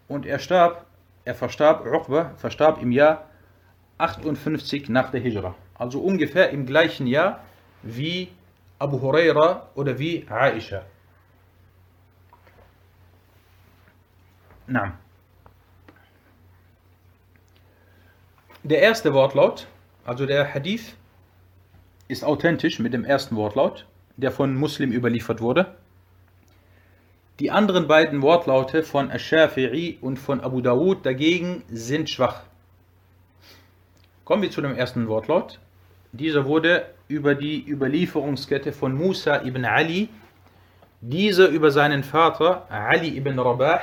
Und 0.09 0.27
er 0.27 0.39
starb, 0.39 0.87
er 1.25 1.35
verstarb, 1.35 1.87
Uqba 1.87 2.35
verstarb 2.37 2.83
im 2.83 2.93
Jahr 2.93 3.27
58 3.99 4.89
nach 4.89 5.11
der 5.11 5.21
Hijra. 5.21 5.55
Also 5.75 6.01
ungefähr 6.01 6.51
im 6.51 6.67
gleichen 6.67 7.07
Jahr 7.07 7.45
wie 7.83 8.29
Abu 8.79 9.01
Huraira 9.01 9.69
oder 9.75 9.99
wie 9.99 10.27
Aisha. 10.29 10.83
Na. 14.67 14.93
Der 18.63 18.83
erste 18.83 19.15
Wortlaut, 19.15 19.67
also 20.05 20.27
der 20.27 20.53
Hadith, 20.53 20.95
ist 22.07 22.25
authentisch 22.25 22.79
mit 22.79 22.93
dem 22.93 23.05
ersten 23.05 23.37
Wortlaut 23.37 23.87
der 24.19 24.31
von 24.31 24.55
Muslim 24.55 24.93
überliefert 24.93 25.41
wurde. 25.41 25.75
Die 27.39 27.53
anderen 27.53 27.87
beiden 27.87 28.21
Wortlaute 28.21 28.83
von 28.83 29.11
Ash-Shafi'i 29.11 30.01
und 30.01 30.19
von 30.19 30.41
Abu 30.41 30.61
Dawud 30.61 31.07
dagegen 31.07 31.63
sind 31.71 32.11
schwach. 32.11 32.43
Kommen 34.25 34.43
wir 34.43 34.51
zu 34.51 34.61
dem 34.61 34.75
ersten 34.75 35.07
Wortlaut. 35.07 35.61
Dieser 36.13 36.47
wurde 36.47 36.87
über 37.07 37.37
die 37.37 37.65
Überlieferungskette 37.67 38.73
von 38.73 38.93
Musa 38.93 39.43
ibn 39.45 39.65
Ali, 39.65 40.09
dieser 41.01 41.49
über 41.49 41.71
seinen 41.71 42.03
Vater 42.03 42.67
Ali 42.71 43.17
ibn 43.17 43.39
Rabah 43.39 43.81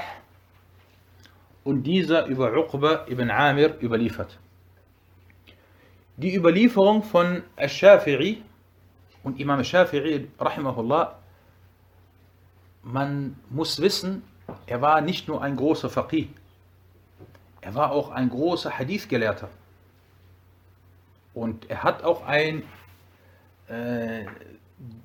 und 1.64 1.84
dieser 1.84 2.26
über 2.26 2.54
Uqba 2.58 3.06
ibn 3.10 3.32
Amir 3.32 3.78
überliefert. 3.82 4.38
Die 6.18 6.36
Überlieferung 6.36 7.04
von 7.04 7.44
Ash-Shafi'i 7.56 8.38
und 9.26 9.40
Imam 9.40 9.60
Shafi'i, 9.62 10.28
rahimahullah, 10.40 11.18
man 12.84 13.36
muss 13.50 13.82
wissen, 13.82 14.22
er 14.68 14.82
war 14.82 15.02
nicht 15.02 15.28
nur 15.28 15.42
ein 15.42 15.56
großer 15.56 15.90
Faqih, 15.90 16.30
er 17.62 17.74
war 17.74 17.92
auch 17.92 18.12
ein 18.12 18.30
großer 18.30 18.78
Hadith-Gelehrter. 18.78 19.50
Und 21.34 21.70
er 21.72 21.82
hat 21.82 22.04
auch 22.04 22.24
ein 22.28 22.64
äh, 23.68 24.26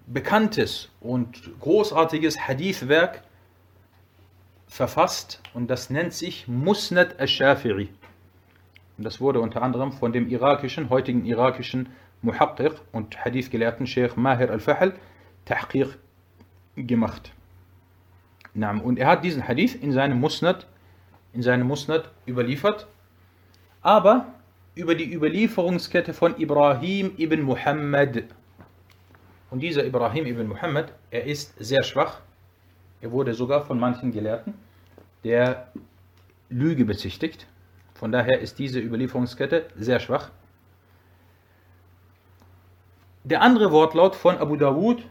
bekanntes 0.06 0.90
und 1.00 1.58
großartiges 1.58 2.46
Hadith-Werk 2.46 3.22
verfasst 4.68 5.40
und 5.54 5.70
das 5.70 5.88
nennt 5.88 6.12
sich 6.12 6.46
Musnad 6.46 7.18
al-Shafi'i. 7.18 7.88
Und 8.98 9.04
das 9.04 9.18
wurde 9.18 9.40
unter 9.40 9.62
anderem 9.62 9.92
von 9.92 10.12
dem 10.12 10.28
irakischen, 10.28 10.90
heutigen 10.90 11.24
irakischen 11.24 11.88
Muhaqqiq 12.22 12.74
und 12.92 13.24
Hadith-Gelehrten 13.24 13.86
Sheikh 13.86 14.16
Mahir 14.16 14.50
al-Fahl 14.50 14.94
Tahqiq 15.44 15.96
gemacht. 16.76 17.32
Und 18.54 18.98
er 18.98 19.06
hat 19.06 19.24
diesen 19.24 19.46
Hadith 19.46 19.74
in 19.74 19.92
seinem 19.92 20.18
Musnad, 20.20 20.66
in 21.32 21.42
seinem 21.42 21.66
Musnad 21.66 22.10
überliefert, 22.26 22.86
aber 23.80 24.26
über 24.74 24.94
die 24.94 25.12
Überlieferungskette 25.12 26.12
von 26.12 26.38
Ibrahim 26.38 27.12
ibn 27.16 27.42
Muhammad. 27.42 28.24
Und 29.50 29.60
dieser 29.60 29.84
Ibrahim 29.84 30.26
ibn 30.26 30.48
Muhammad, 30.48 30.92
er 31.10 31.24
ist 31.24 31.54
sehr 31.58 31.82
schwach. 31.82 32.20
Er 33.00 33.10
wurde 33.10 33.34
sogar 33.34 33.64
von 33.64 33.78
manchen 33.78 34.12
Gelehrten 34.12 34.54
der 35.24 35.72
Lüge 36.48 36.84
bezichtigt. 36.84 37.46
Von 37.94 38.12
daher 38.12 38.40
ist 38.40 38.58
diese 38.58 38.80
Überlieferungskette 38.80 39.68
sehr 39.76 40.00
schwach. 40.00 40.30
Der 43.24 43.42
andere 43.42 43.70
Wortlaut 43.70 44.16
von 44.16 44.38
Abu 44.38 44.56
Dawud, 44.56 45.04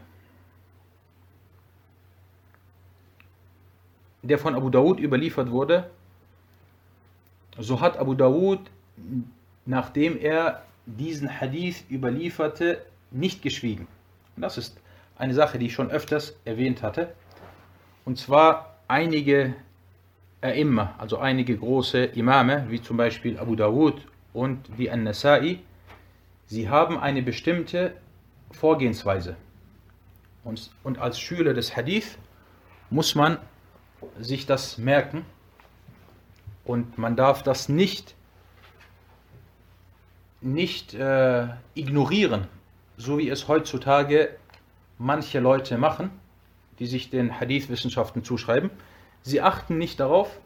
der 4.22 4.38
von 4.38 4.54
Abu 4.54 4.68
Dawud 4.68 4.98
überliefert 4.98 5.50
wurde, 5.50 5.90
so 7.58 7.80
hat 7.80 7.98
Abu 7.98 8.14
Dawud, 8.14 8.60
nachdem 9.64 10.18
er 10.18 10.62
diesen 10.86 11.40
Hadith 11.40 11.84
überlieferte, 11.90 12.84
nicht 13.10 13.42
geschwiegen. 13.42 13.86
Das 14.36 14.58
ist 14.58 14.80
eine 15.16 15.34
Sache, 15.34 15.58
die 15.58 15.66
ich 15.66 15.74
schon 15.74 15.90
öfters 15.90 16.36
erwähnt 16.44 16.82
hatte. 16.82 17.12
Und 18.04 18.18
zwar 18.18 18.76
einige 18.88 19.54
A'imma, 20.42 20.94
also 20.98 21.18
einige 21.18 21.56
große 21.56 22.04
Imame, 22.04 22.66
wie 22.70 22.80
zum 22.80 22.96
Beispiel 22.96 23.38
Abu 23.38 23.54
Dawud 23.54 24.06
und 24.32 24.58
wie 24.78 24.90
An-Nasai, 24.90 25.60
sie 26.50 26.68
haben 26.68 26.98
eine 26.98 27.22
bestimmte 27.22 27.94
Vorgehensweise. 28.50 29.36
Und, 30.42 30.70
und 30.82 30.98
als 30.98 31.20
Schüler 31.20 31.54
des 31.54 31.76
Hadith 31.76 32.18
muss 32.90 33.14
man 33.14 33.38
sich 34.18 34.46
das 34.46 34.76
merken 34.76 35.24
und 36.64 36.98
man 36.98 37.14
darf 37.14 37.44
das 37.44 37.68
nicht, 37.68 38.16
nicht 40.40 40.92
äh, 40.94 41.46
ignorieren, 41.74 42.48
so 42.96 43.18
wie 43.18 43.28
es 43.28 43.46
heutzutage 43.46 44.36
manche 44.98 45.38
Leute 45.38 45.78
machen, 45.78 46.10
die 46.80 46.86
sich 46.86 47.10
den 47.10 47.38
Hadith-Wissenschaften 47.38 48.24
zuschreiben. 48.24 48.70
Sie 49.22 49.40
achten 49.40 49.78
nicht 49.78 50.00
darauf, 50.00 50.40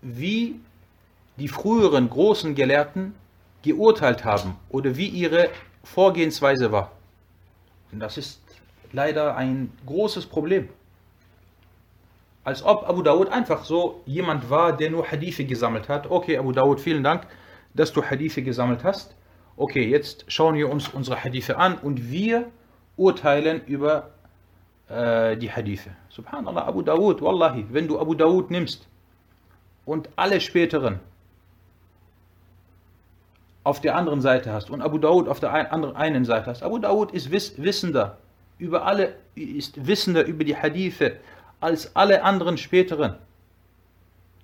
wie 0.00 0.60
die 1.38 1.48
früheren 1.48 2.08
großen 2.08 2.54
Gelehrten 2.54 3.14
geurteilt 3.62 4.24
haben 4.24 4.56
oder 4.70 4.96
wie 4.96 5.06
ihre 5.06 5.48
Vorgehensweise 5.84 6.72
war. 6.72 6.92
Und 7.92 8.00
das 8.00 8.16
ist 8.16 8.40
leider 8.92 9.36
ein 9.36 9.72
großes 9.86 10.26
Problem. 10.26 10.68
Als 12.44 12.62
ob 12.62 12.88
Abu 12.88 13.02
Dawud 13.02 13.28
einfach 13.28 13.64
so 13.64 14.00
jemand 14.06 14.48
war, 14.48 14.76
der 14.76 14.90
nur 14.90 15.06
Hadithe 15.06 15.44
gesammelt 15.44 15.88
hat. 15.88 16.10
Okay, 16.10 16.38
Abu 16.38 16.52
Dawud, 16.52 16.80
vielen 16.80 17.04
Dank, 17.04 17.26
dass 17.74 17.92
du 17.92 18.02
Hadithe 18.02 18.42
gesammelt 18.42 18.82
hast. 18.82 19.14
Okay, 19.56 19.86
jetzt 19.86 20.24
schauen 20.28 20.54
wir 20.54 20.70
uns 20.70 20.88
unsere 20.88 21.22
Hadithe 21.22 21.58
an 21.58 21.76
und 21.76 22.10
wir 22.10 22.46
urteilen 22.96 23.62
über 23.66 24.10
äh, 24.88 25.36
die 25.36 25.50
Hadithe. 25.50 25.90
Subhanallah, 26.08 26.66
Abu 26.66 26.82
Dawud, 26.82 27.20
Wallahi, 27.20 27.66
wenn 27.70 27.86
du 27.86 28.00
Abu 28.00 28.14
Dawud 28.14 28.50
nimmst 28.50 28.88
und 29.84 30.08
alle 30.16 30.40
späteren 30.40 31.00
auf 33.62 33.80
der 33.80 33.96
anderen 33.96 34.20
Seite 34.20 34.52
hast 34.52 34.70
und 34.70 34.80
Abu 34.82 34.98
Dawud 34.98 35.28
auf 35.28 35.40
der 35.40 35.72
anderen 35.72 35.96
einen 35.96 36.24
Seite 36.24 36.46
hast. 36.46 36.62
Abu 36.62 36.78
Dawud 36.78 37.12
ist 37.12 37.30
Wissender 37.30 38.18
über 38.58 38.86
alle, 38.86 39.14
ist 39.34 39.86
Wissender 39.86 40.24
über 40.24 40.44
die 40.44 40.56
Hadithe 40.56 41.16
als 41.60 41.94
alle 41.94 42.22
anderen 42.22 42.56
späteren. 42.56 43.16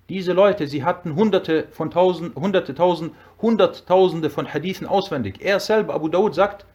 Diese 0.09 0.33
Leute, 0.33 0.67
sie 0.67 0.83
hatten 0.83 1.15
hunderte 1.15 1.67
von 1.71 1.91
tausend, 1.91 2.35
hunderte 2.35 2.73
tausend, 2.73 3.13
hunderttausende 3.41 4.29
von 4.29 4.53
Hadithen 4.53 4.87
auswendig. 4.87 5.41
Er 5.41 5.59
selber, 5.59 5.95
Abu 5.95 6.07
Dawud, 6.07 6.33
sagt, 6.33 6.65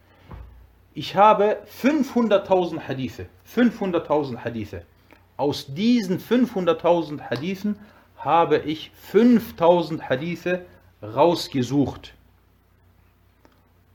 ich 0.93 1.15
habe 1.15 1.57
500.000 1.81 2.81
Hadithe, 2.81 3.25
500.000 3.55 4.37
Hadithe. 4.37 4.83
Aus 5.37 5.73
diesen 5.73 6.19
500.000 6.19 7.21
Hadithen 7.21 7.77
habe 8.17 8.59
ich 8.59 8.91
5.000 9.11 10.01
Hadithe 10.01 10.65
rausgesucht. 11.01 12.13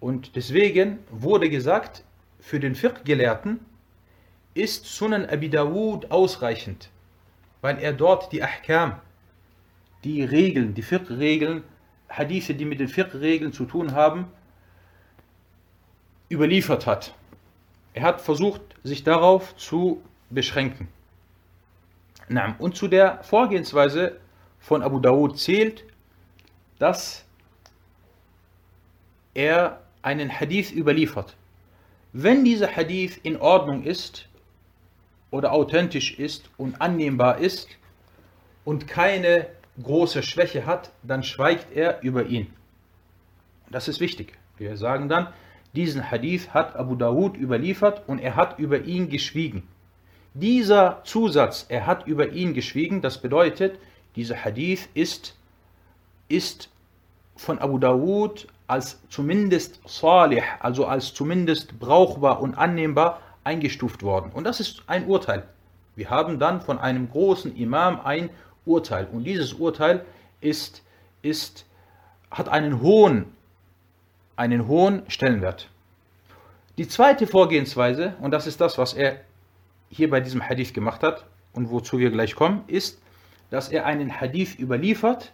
Und 0.01 0.37
deswegen 0.37 0.99
wurde 1.11 1.51
gesagt, 1.51 2.05
für 2.41 2.61
den 2.61 2.75
Fiqh-Gelehrten 2.75 3.61
ist 4.55 4.87
Sunan 4.87 5.27
Abi 5.27 5.51
Dawud 5.51 6.11
ausreichend, 6.11 6.91
weil 7.61 7.79
er 7.79 7.93
dort 7.93 8.33
die 8.33 8.43
Ahkam, 8.43 9.01
die 10.05 10.23
Regeln, 10.23 10.75
die 10.75 10.83
Fiqh-Regeln, 10.83 11.65
Hadithe, 12.09 12.55
die 12.55 12.65
mit 12.65 12.81
den 12.81 12.89
Fiqh-Regeln 12.89 13.53
zu 13.53 13.65
tun 13.65 13.93
haben, 13.93 14.27
überliefert 16.31 16.87
hat. 16.87 17.15
Er 17.95 18.03
hat 18.03 18.21
versucht, 18.21 18.63
sich 18.85 19.03
darauf 19.03 19.57
zu 19.57 20.03
beschränken. 20.31 20.89
Und 22.59 22.77
zu 22.77 22.89
der 22.89 23.23
Vorgehensweise 23.25 24.21
von 24.61 24.83
Abu 24.83 25.01
Dawud 25.01 25.39
zählt, 25.39 25.85
dass 26.79 27.25
er 29.35 29.81
einen 30.03 30.31
Hadith 30.31 30.73
überliefert. 30.73 31.35
Wenn 32.13 32.45
dieser 32.45 32.75
Hadith 32.75 33.19
in 33.23 33.37
Ordnung 33.37 33.85
ist 33.85 34.29
oder 35.31 35.53
authentisch 35.53 36.19
ist 36.19 36.51
und 36.57 36.81
annehmbar 36.81 37.39
ist 37.39 37.69
und 38.65 38.89
keine 38.89 39.47
große 39.83 40.23
Schwäche 40.23 40.67
hat, 40.67 40.91
dann 41.03 41.23
schweigt 41.23 41.75
er 41.75 42.03
über 42.03 42.27
ihn. 42.27 42.49
Das 43.71 43.89
ist 43.89 44.01
wichtig. 44.01 44.33
Wir 44.57 44.77
sagen 44.77 45.09
dann, 45.09 45.29
diesen 45.75 46.11
Hadith 46.11 46.55
hat 46.55 46.77
Abu 46.77 46.97
Dawud 46.97 47.37
überliefert 47.37 48.03
und 48.09 48.19
er 48.19 48.37
hat 48.37 48.59
über 48.59 48.81
ihn 48.85 49.09
geschwiegen. 49.11 49.69
Dieser 50.35 51.03
Zusatz, 51.05 51.67
er 51.69 51.87
hat 51.87 52.07
über 52.07 52.31
ihn 52.31 52.55
geschwiegen, 52.55 53.03
das 53.03 53.21
bedeutet, 53.21 53.79
dieser 54.17 54.45
Hadith 54.45 54.89
ist, 54.95 55.37
ist 56.29 56.71
von 57.37 57.59
Abu 57.59 57.79
Dawud 57.79 58.49
als 58.69 59.01
zumindest 59.09 59.81
salih, 59.87 60.43
also 60.61 60.87
als 60.87 61.13
zumindest 61.13 61.81
brauchbar 61.81 62.41
und 62.41 62.55
annehmbar 62.55 63.21
eingestuft 63.43 64.03
worden. 64.03 64.31
Und 64.33 64.45
das 64.45 64.61
ist 64.61 64.83
ein 64.87 65.07
Urteil. 65.07 65.43
Wir 65.97 66.11
haben 66.11 66.39
dann 66.39 66.61
von 66.61 66.79
einem 66.79 67.11
großen 67.11 67.57
Imam 67.57 68.01
ein 68.05 68.31
Urteil. 68.65 69.09
Und 69.11 69.25
dieses 69.25 69.55
Urteil 69.55 70.05
ist, 70.41 70.85
ist, 71.23 71.67
hat 72.31 72.49
einen 72.49 72.81
hohen 72.81 73.33
einen 74.39 74.69
hohen 74.69 75.03
Stellenwert. 75.09 75.69
Die 76.79 76.87
zweite 76.87 77.27
Vorgehensweise, 77.27 78.15
und 78.21 78.31
das 78.31 78.47
ist 78.47 78.61
das, 78.61 78.79
was 78.79 78.95
er 78.95 79.17
hier 79.91 80.09
bei 80.09 80.21
diesem 80.21 80.49
Hadith 80.49 80.73
gemacht 80.73 81.03
hat 81.03 81.27
und 81.53 81.71
wozu 81.71 81.99
wir 81.99 82.11
gleich 82.11 82.37
kommen, 82.37 82.63
ist, 82.69 83.03
dass 83.51 83.69
er 83.69 83.85
einen 83.85 84.21
Hadith 84.21 84.57
überliefert 84.57 85.33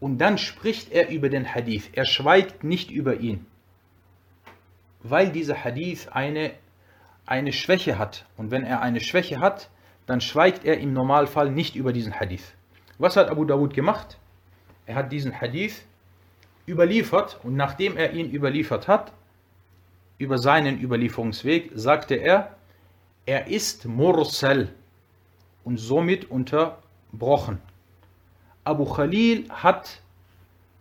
und 0.00 0.18
dann 0.18 0.38
spricht 0.38 0.92
er 0.92 1.08
über 1.08 1.28
den 1.28 1.54
Hadith. 1.54 1.90
Er 1.92 2.04
schweigt 2.04 2.64
nicht 2.64 2.90
über 2.90 3.16
ihn, 3.20 3.46
weil 5.02 5.30
dieser 5.30 5.64
Hadith 5.64 6.08
eine, 6.08 6.52
eine 7.24 7.52
Schwäche 7.52 7.98
hat. 7.98 8.26
Und 8.36 8.50
wenn 8.50 8.64
er 8.64 8.82
eine 8.82 9.00
Schwäche 9.00 9.40
hat, 9.40 9.70
dann 10.06 10.20
schweigt 10.20 10.64
er 10.64 10.78
im 10.78 10.92
Normalfall 10.92 11.50
nicht 11.50 11.76
über 11.76 11.92
diesen 11.92 12.18
Hadith. 12.18 12.54
Was 12.98 13.16
hat 13.16 13.28
Abu 13.28 13.44
Dawud 13.44 13.74
gemacht? 13.74 14.18
Er 14.86 14.94
hat 14.94 15.12
diesen 15.12 15.40
Hadith 15.40 15.82
überliefert 16.66 17.40
und 17.42 17.56
nachdem 17.56 17.96
er 17.96 18.12
ihn 18.12 18.30
überliefert 18.30 18.88
hat, 18.88 19.12
über 20.18 20.38
seinen 20.38 20.80
Überlieferungsweg, 20.80 21.70
sagte 21.74 22.14
er, 22.14 22.56
er 23.26 23.48
ist 23.48 23.84
Mursal 23.84 24.72
und 25.64 25.78
somit 25.78 26.30
unterbrochen. 26.30 27.60
Abu 28.66 28.84
Khalil 28.84 29.48
hat, 29.48 30.00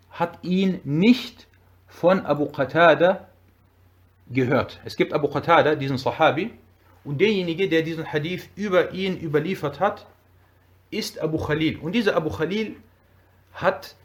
hat 0.10 0.40
ihn 0.44 0.82
nicht 0.84 1.48
von 1.88 2.26
Abu 2.26 2.48
Qatada 2.48 3.28
gehört. 4.30 4.80
Es 4.86 4.96
gibt 4.96 5.14
Abu 5.14 5.28
Qatada, 5.28 5.76
diesen 5.76 5.98
Sahabi, 5.98 6.52
und 7.04 7.22
derjenige, 7.22 7.70
der 7.70 7.84
diesen 7.84 8.12
Hadith 8.12 8.50
über 8.56 8.92
ihn 8.92 9.16
überliefert 9.18 9.80
hat, 9.80 10.08
ist 10.90 11.20
Abu 11.20 11.38
Khalil. 11.38 11.78
Und 11.78 11.92
dieser 11.92 12.16
Abu 12.16 12.32
Khalil 12.32 12.76
hat 13.54 13.96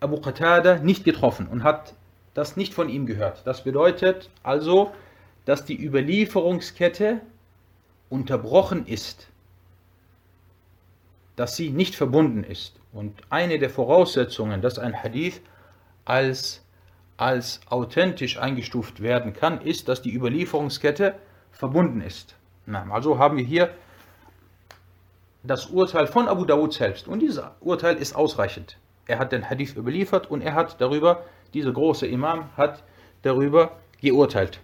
Abu 0.00 0.18
Qatada 0.18 0.78
nicht 0.78 1.04
getroffen 1.04 1.46
und 1.46 1.62
hat 1.62 1.94
das 2.32 2.56
nicht 2.56 2.72
von 2.72 2.88
ihm 2.88 3.04
gehört. 3.04 3.46
Das 3.46 3.64
bedeutet 3.64 4.30
also, 4.42 4.92
dass 5.44 5.66
die 5.66 5.78
Überlieferungskette 5.78 7.20
unterbrochen 8.08 8.86
ist, 8.86 9.28
dass 11.36 11.56
sie 11.56 11.68
nicht 11.68 11.94
verbunden 11.94 12.42
ist. 12.42 12.74
Und 12.96 13.20
eine 13.30 13.58
der 13.58 13.70
Voraussetzungen, 13.70 14.62
dass 14.62 14.78
ein 14.78 15.02
Hadith 15.02 15.40
als, 16.04 16.64
als 17.16 17.60
authentisch 17.68 18.38
eingestuft 18.38 19.02
werden 19.02 19.32
kann, 19.32 19.60
ist, 19.60 19.88
dass 19.88 20.02
die 20.02 20.14
Überlieferungskette 20.14 21.14
verbunden 21.52 22.00
ist. 22.00 22.34
Also 22.90 23.18
haben 23.18 23.36
wir 23.36 23.44
hier 23.44 23.70
das 25.42 25.66
Urteil 25.66 26.06
von 26.06 26.26
Abu 26.26 26.44
Dawud 26.44 26.72
selbst. 26.72 27.06
Und 27.06 27.20
dieses 27.20 27.42
Urteil 27.60 27.96
ist 27.96 28.16
ausreichend 28.16 28.78
er 29.06 29.18
hat 29.18 29.32
den 29.32 29.48
Hadith 29.48 29.76
überliefert 29.76 30.30
und 30.30 30.42
er 30.42 30.54
hat 30.54 30.80
darüber, 30.80 31.24
dieser 31.54 31.72
große 31.72 32.06
Imam 32.06 32.50
hat 32.56 32.82
darüber 33.22 33.76
geurteilt. 34.00 34.60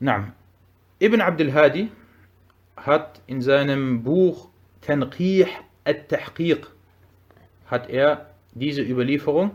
Na, 0.00 0.32
Ibn 1.00 1.20
Abdul 1.20 1.52
Hadi 1.52 1.90
hat 2.76 3.20
in 3.26 3.40
seinem 3.40 4.02
Buch 4.02 4.48
Tanqih 4.82 5.46
al-Tahqiq 5.84 6.66
hat 7.66 7.88
er 7.88 8.30
diese 8.52 8.82
Überlieferung 8.82 9.52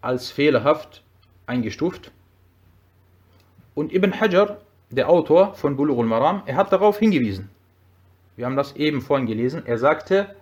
als 0.00 0.30
fehlerhaft 0.30 1.02
eingestuft. 1.46 2.10
Und 3.74 3.92
Ibn 3.92 4.20
Hajar, 4.20 4.58
der 4.90 5.08
Autor 5.08 5.54
von 5.54 5.76
Bulugh 5.76 6.00
al-Maram, 6.00 6.42
er 6.46 6.56
hat 6.56 6.72
darauf 6.72 6.98
hingewiesen. 6.98 7.50
Wir 8.36 8.46
haben 8.46 8.56
das 8.56 8.76
eben 8.76 9.00
vorhin 9.00 9.26
gelesen. 9.26 9.62
Er 9.66 9.78
sagte, 9.78 10.34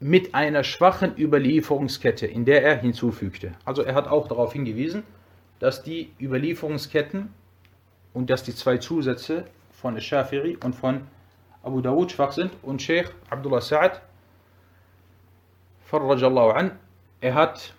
mit 0.00 0.34
einer 0.34 0.64
schwachen 0.64 1.16
Überlieferungskette, 1.16 2.26
in 2.26 2.44
der 2.44 2.64
er 2.64 2.80
hinzufügte. 2.80 3.52
Also 3.64 3.82
er 3.82 3.94
hat 3.94 4.08
auch 4.08 4.26
darauf 4.26 4.52
hingewiesen, 4.52 5.04
dass 5.60 5.82
die 5.84 6.10
Überlieferungsketten 6.20 7.32
und 8.12 8.28
dass 8.28 8.42
die 8.42 8.54
zwei 8.54 8.78
Zusätze 8.78 9.46
von 9.70 10.00
Shafiri 10.00 10.58
und 10.62 10.74
von 10.74 11.02
Abu 11.62 11.80
Dawud 11.80 12.10
schwach 12.10 12.32
sind 12.32 12.52
und 12.62 12.82
Sheikh 12.82 13.10
Abdullah 13.30 13.60
Sa'ad 13.60 14.00
Farrajallahu 15.86 16.50
an, 16.50 16.78
er 17.20 17.34
hat 17.34 17.74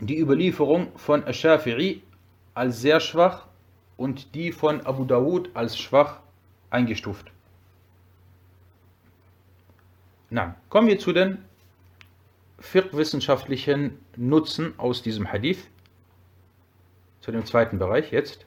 die 0.00 0.18
Überlieferung 0.18 0.96
von 0.96 1.32
Shafiri 1.32 2.02
als 2.54 2.80
sehr 2.80 3.00
schwach 3.00 3.46
und 3.96 4.34
die 4.34 4.52
von 4.52 4.84
Abu 4.84 5.04
Dawud 5.04 5.50
als 5.54 5.78
schwach 5.78 6.20
eingestuft. 6.70 7.30
Na, 10.30 10.56
kommen 10.68 10.88
wir 10.88 10.98
zu 10.98 11.12
den 11.12 11.44
fiqh-wissenschaftlichen 12.60 13.98
Nutzen 14.16 14.78
aus 14.78 15.02
diesem 15.02 15.30
Hadith. 15.30 15.68
Zu 17.20 17.32
dem 17.32 17.46
zweiten 17.46 17.78
Bereich 17.78 18.12
jetzt. 18.12 18.44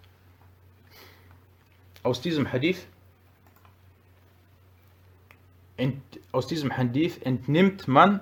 Aus 2.04 2.22
diesem 2.22 2.52
Hadith, 2.52 2.88
ent, 5.82 6.02
aus 6.32 6.48
diesem 6.48 6.78
Hadith 6.78 7.20
entnimmt 7.24 7.88
man 7.88 8.22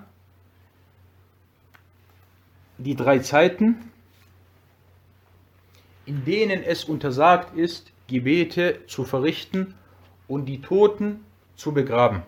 die 2.78 2.96
drei 2.96 3.20
Zeiten, 3.20 3.92
in 6.06 6.24
denen 6.26 6.64
es 6.64 6.86
untersagt 6.86 7.56
ist, 7.56 7.92
Gebete 8.08 8.80
zu 8.88 9.04
verrichten 9.04 9.76
und 10.28 10.46
die 10.46 10.62
Toten 10.62 11.24
zu 11.56 11.74
begraben. 11.74 12.24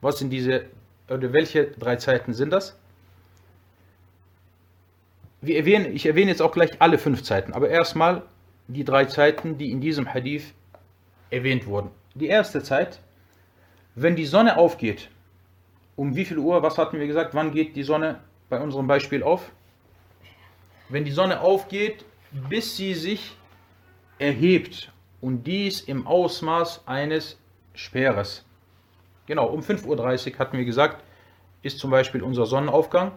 Was 0.00 0.18
sind 0.20 0.30
diese, 0.30 0.66
oder 1.08 1.32
welche 1.32 1.66
drei 1.66 1.96
Zeiten 1.96 2.32
sind 2.32 2.50
das? 2.50 2.78
Wir 5.40 5.56
erwähnen, 5.56 5.94
ich 5.94 6.06
erwähne 6.06 6.30
jetzt 6.30 6.40
auch 6.40 6.52
gleich 6.52 6.80
alle 6.80 6.98
fünf 6.98 7.22
Zeiten, 7.22 7.52
aber 7.52 7.68
erstmal 7.68 8.22
die 8.68 8.84
drei 8.84 9.04
Zeiten, 9.04 9.58
die 9.58 9.70
in 9.70 9.80
diesem 9.80 10.12
Hadith 10.12 10.54
erwähnt 11.30 11.66
wurden. 11.66 11.90
Die 12.14 12.26
erste 12.26 12.62
Zeit, 12.62 13.00
wenn 13.94 14.16
die 14.16 14.26
Sonne 14.26 14.56
aufgeht, 14.56 15.10
um 15.96 16.14
wie 16.14 16.24
viel 16.24 16.38
Uhr, 16.38 16.62
was 16.62 16.78
hatten 16.78 16.98
wir 16.98 17.06
gesagt, 17.06 17.34
wann 17.34 17.52
geht 17.52 17.74
die 17.74 17.82
Sonne 17.82 18.20
bei 18.48 18.60
unserem 18.60 18.86
Beispiel 18.86 19.22
auf? 19.22 19.50
Wenn 20.88 21.04
die 21.04 21.10
Sonne 21.10 21.40
aufgeht, 21.40 22.04
bis 22.48 22.76
sie 22.76 22.94
sich 22.94 23.36
erhebt 24.18 24.92
und 25.20 25.44
dies 25.46 25.80
im 25.80 26.06
Ausmaß 26.06 26.86
eines 26.86 27.38
Speeres. 27.74 28.44
Genau, 29.26 29.46
um 29.46 29.60
5.30 29.60 29.86
Uhr 30.32 30.38
hatten 30.38 30.56
wir 30.56 30.64
gesagt, 30.64 31.02
ist 31.62 31.78
zum 31.78 31.90
Beispiel 31.90 32.22
unser 32.22 32.46
Sonnenaufgang. 32.46 33.12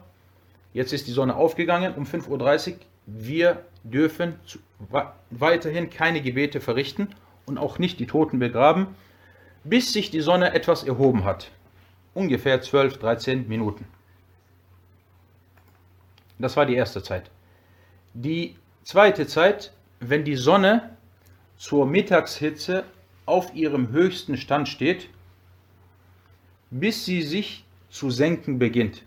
Jetzt 0.73 0.93
ist 0.93 1.07
die 1.07 1.11
Sonne 1.11 1.35
aufgegangen 1.35 1.93
um 1.95 2.03
5.30 2.03 2.71
Uhr. 2.71 2.79
Wir 3.05 3.65
dürfen 3.83 4.39
weiterhin 5.29 5.89
keine 5.89 6.21
Gebete 6.21 6.61
verrichten 6.61 7.09
und 7.45 7.57
auch 7.57 7.79
nicht 7.79 7.99
die 7.99 8.07
Toten 8.07 8.39
begraben, 8.39 8.87
bis 9.63 9.93
sich 9.93 10.11
die 10.11 10.21
Sonne 10.21 10.53
etwas 10.53 10.83
erhoben 10.83 11.23
hat. 11.23 11.51
Ungefähr 12.13 12.61
12, 12.61 12.97
13 12.97 13.47
Minuten. 13.47 13.85
Das 16.39 16.57
war 16.57 16.65
die 16.65 16.75
erste 16.75 17.03
Zeit. 17.03 17.29
Die 18.13 18.55
zweite 18.83 19.27
Zeit, 19.27 19.73
wenn 19.99 20.23
die 20.25 20.35
Sonne 20.35 20.97
zur 21.57 21.85
Mittagshitze 21.85 22.83
auf 23.25 23.53
ihrem 23.53 23.89
höchsten 23.91 24.35
Stand 24.35 24.67
steht, 24.67 25.09
bis 26.71 27.05
sie 27.05 27.21
sich 27.21 27.63
zu 27.89 28.09
senken 28.09 28.57
beginnt. 28.57 29.03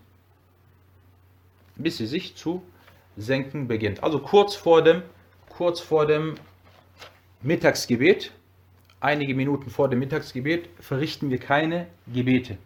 Bis 1.75 1.97
sie 1.97 2.07
sich 2.07 2.35
zu 2.35 2.63
senken 3.17 3.67
beginnt. 3.67 4.03
Also 4.03 4.19
kurz 4.19 4.55
vor 4.55 4.81
dem, 4.81 5.03
kurz 5.49 5.81
vor 5.81 6.05
dem 6.05 6.35
Mittagsgebet, 7.41 8.31
einige 9.05 9.35
Minuten 9.35 9.69
vor 9.69 9.87
dem 9.87 9.99
Mittagsgebet, 9.99 10.67
verrichten 10.79 11.29
wir 11.29 11.37
keine 11.37 11.87
Gebete. 12.11 12.57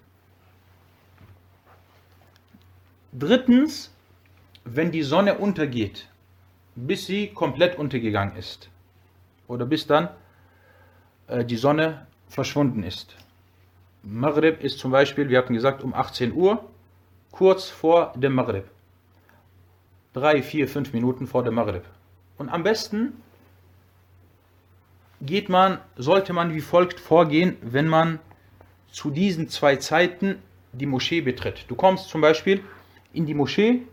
Drittens, 3.11 3.93
wenn 4.63 4.91
die 4.91 5.03
Sonne 5.03 5.37
untergeht, 5.37 6.07
bis 6.75 7.05
sie 7.05 7.27
komplett 7.27 7.77
untergegangen 7.77 8.37
ist 8.37 8.69
oder 9.47 9.65
bis 9.65 9.85
dann 9.85 10.09
äh, 11.27 11.43
die 11.43 11.57
Sonne 11.57 12.07
verschwunden 12.29 12.83
ist. 12.83 13.17
Maghrib 14.03 14.63
ist 14.63 14.79
zum 14.79 14.91
Beispiel, 14.91 15.27
wir 15.27 15.39
hatten 15.39 15.53
gesagt, 15.53 15.83
um 15.83 15.93
18 15.93 16.33
Uhr, 16.33 16.69
kurz 17.31 17.69
vor 17.69 18.13
dem 18.15 18.33
Maghrib. 18.33 18.65
Drei, 20.13 20.41
vier, 20.41 20.69
fünf 20.69 20.93
Minuten 20.93 21.27
vor 21.27 21.43
dem 21.43 21.55
Maghrib. 21.55 21.83
Und 22.37 22.47
am 22.47 22.63
besten 22.63 23.21
geht 25.21 25.49
man, 25.49 25.79
sollte 25.95 26.33
man 26.33 26.53
wie 26.53 26.61
folgt 26.61 26.99
vorgehen, 26.99 27.57
wenn 27.61 27.87
man 27.87 28.19
zu 28.91 29.11
diesen 29.11 29.49
zwei 29.49 29.75
Zeiten 29.75 30.41
die 30.71 30.85
Moschee 30.85 31.21
betritt. 31.21 31.65
Du 31.67 31.75
kommst 31.75 32.09
zum 32.09 32.21
Beispiel 32.21 32.63
in 33.13 33.25
die 33.25 33.33
Moschee 33.33 33.83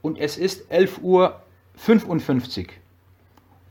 und 0.00 0.18
es 0.18 0.36
ist 0.36 0.70
11 0.70 0.98
Uhr 1.02 1.40
55. 1.76 2.72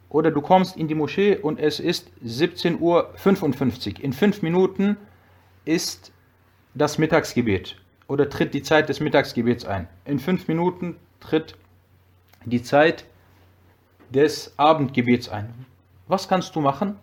Oder 0.09 0.31
du 0.31 0.41
kommst 0.41 0.75
in 0.75 0.87
die 0.87 0.95
Moschee 0.95 1.37
und 1.37 1.59
es 1.59 1.79
ist 1.79 2.11
17 2.23 2.79
Uhr 2.79 3.11
55. 3.15 4.03
In 4.03 4.13
fünf 4.13 4.41
Minuten 4.41 4.97
ist 5.65 6.11
das 6.73 6.97
Mittagsgebet 6.97 7.77
oder 8.07 8.29
tritt 8.29 8.53
die 8.53 8.61
Zeit 8.61 8.89
des 8.89 8.99
Mittagsgebets 8.99 9.65
ein. 9.65 9.87
In 10.05 10.19
fünf 10.19 10.47
Minuten 10.47 10.97
tritt 11.19 11.55
die 12.45 12.61
Zeit 12.61 13.05
des 14.09 14.53
Abendgebets 14.57 15.29
ein. 15.29 15.65
Was 16.11 16.27
kannst 16.27 16.57
du 16.57 16.59
machen? 16.59 16.97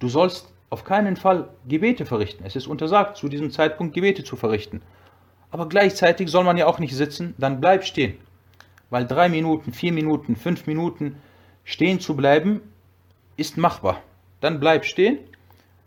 Du 0.00 0.08
sollst 0.08 0.52
auf 0.68 0.82
keinen 0.82 1.14
Fall 1.14 1.50
Gebete 1.68 2.04
verrichten. 2.04 2.44
Es 2.44 2.56
ist 2.56 2.66
untersagt, 2.66 3.16
zu 3.16 3.28
diesem 3.28 3.52
Zeitpunkt 3.52 3.94
Gebete 3.94 4.24
zu 4.24 4.34
verrichten. 4.34 4.82
Aber 5.52 5.68
gleichzeitig 5.68 6.28
soll 6.28 6.42
man 6.42 6.56
ja 6.56 6.66
auch 6.66 6.80
nicht 6.80 6.96
sitzen, 6.96 7.34
dann 7.38 7.60
bleib 7.60 7.84
stehen. 7.84 8.18
Weil 8.90 9.06
drei 9.06 9.28
Minuten, 9.28 9.72
vier 9.72 9.92
Minuten, 9.92 10.34
fünf 10.34 10.66
Minuten 10.66 11.14
stehen 11.62 12.00
zu 12.00 12.16
bleiben, 12.16 12.60
ist 13.36 13.56
machbar. 13.56 14.02
Dann 14.40 14.58
bleib 14.58 14.84
stehen 14.84 15.20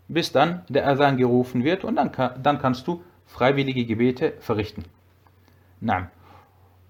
bis 0.08 0.32
dann 0.32 0.64
der 0.70 0.88
Adhan 0.88 1.18
gerufen 1.18 1.64
wird 1.64 1.84
und 1.84 1.96
dann, 1.96 2.10
dann 2.42 2.58
kannst 2.58 2.86
du 2.86 3.02
freiwillige 3.26 3.84
Gebete 3.84 4.32
verrichten. 4.40 4.86
Na. 5.82 6.10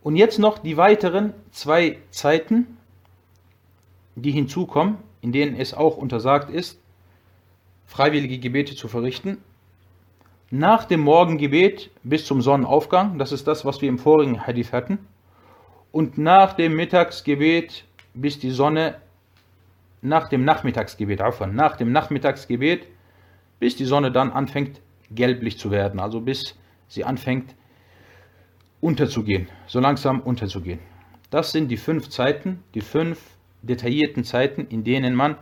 Und 0.05 0.15
jetzt 0.15 0.39
noch 0.39 0.59
die 0.59 0.77
weiteren 0.77 1.35
zwei 1.51 1.99
Zeiten, 2.13 2.79
die 4.15 4.31
hinzukommen, 4.31 4.99
in 5.21 5.33
denen 5.33 5.57
es 5.57 5.75
auch 5.75 5.97
untersagt 5.97 6.51
ist, 6.51 6.81
freiwillige 7.87 8.39
Gebete 8.39 8.75
zu 8.75 8.89
verrichten. 8.89 9.39
Nach 10.51 10.85
dem 10.85 11.01
Morgengebet 11.01 11.91
bis 12.03 12.25
zum 12.25 12.41
Sonnenaufgang, 12.41 13.19
das 13.19 13.33
ist 13.33 13.47
das, 13.47 13.65
was 13.65 13.83
wir 13.83 13.89
im 13.89 13.99
vorigen 13.99 14.47
Hadith 14.47 14.73
hatten, 14.73 14.99
und 15.93 16.19
nach 16.19 16.53
dem 16.53 16.77
Mittagsgebet 16.77 17.85
bis 18.15 18.39
die 18.39 18.51
Sonne, 18.51 18.97
nach 20.03 20.29
dem 20.29 20.45
Nachmittagsgebet, 20.45 21.21
nach 21.53 21.77
dem 21.77 21.93
Nachmittagsgebet 21.93 22.87
bis 23.59 23.77
die 23.77 23.85
Sonne 23.85 24.13
dann 24.13 24.31
anfängt 24.31 24.81
gelblich 25.11 25.59
zu 25.59 25.71
werden, 25.71 26.01
also 26.01 26.21
bis 26.21 26.55
sie 26.87 27.05
anfängt 27.05 27.55
unterzugehen, 28.81 29.49
so 29.67 29.81
langsam 29.81 30.21
unterzugehen. 30.21 30.79
Das 31.31 31.53
sind 31.53 31.69
die 31.69 31.77
fünf 31.77 32.09
Zeiten, 32.09 32.63
die 32.75 32.81
fünf 32.81 33.19
detaillierten 33.63 34.25
Zeiten, 34.25 34.67
in 34.69 34.85
denen 34.85 35.15
man 35.15 35.37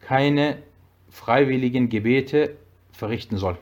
keine 0.00 0.62
freiwilligen 1.10 1.88
Gebete 1.88 2.56
verrichten 2.92 3.38
soll. 3.38 3.58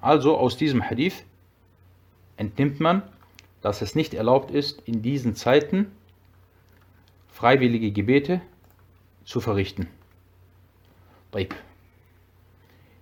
Also 0.00 0.36
aus 0.38 0.56
diesem 0.56 0.82
Hadith 0.82 1.24
entnimmt 2.36 2.80
man, 2.80 3.02
dass 3.60 3.82
es 3.82 3.94
nicht 3.94 4.14
erlaubt 4.14 4.50
ist, 4.50 4.80
in 4.86 5.02
diesen 5.02 5.34
Zeiten 5.34 5.92
freiwillige 7.28 7.90
Gebete 7.90 8.40
zu 9.24 9.40
verrichten. 9.40 9.88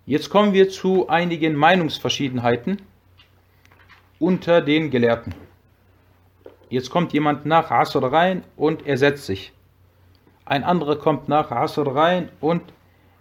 Jetzt 0.06 0.30
kommen 0.30 0.52
wir 0.52 0.68
zu 0.68 1.08
einigen 1.08 1.54
Meinungsverschiedenheiten 1.54 2.82
unter 4.18 4.60
den 4.60 4.90
Gelehrten. 4.90 5.34
Jetzt 6.68 6.90
kommt 6.90 7.12
jemand 7.12 7.46
nach 7.46 7.70
Asr 7.70 8.02
rein 8.12 8.44
und 8.56 8.86
er 8.86 8.98
setzt 8.98 9.26
sich. 9.26 9.52
ein 10.46 10.62
anderer 10.62 10.96
kommt 10.96 11.28
nach 11.28 11.50
Asr 11.50 11.86
rein 11.94 12.30
und 12.40 12.62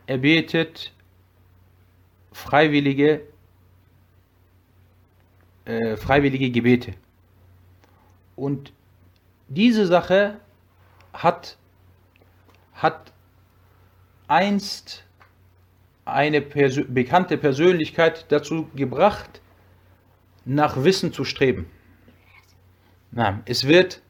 er 0.06 0.20
betet 0.20 0.94
freiwillige, 2.32 3.22
äh, 5.66 5.98
freiwillige 5.98 6.52
Gebete. 6.52 6.94
Und 8.36 8.72
diese 9.48 9.88
Sache 9.88 10.40
hat, 11.14 11.58
hat 12.74 13.12
einst 14.28 15.04
eine 16.06 16.42
Persö 16.42 16.84
bekannte 16.88 17.38
Persönlichkeit 17.38 18.26
dazu 18.30 18.70
gebracht, 18.76 19.42
nach 20.46 20.84
Wissen 20.84 21.12
zu 21.12 21.24
streben. 21.26 21.72
Es 23.46 23.66
wird 23.66 24.02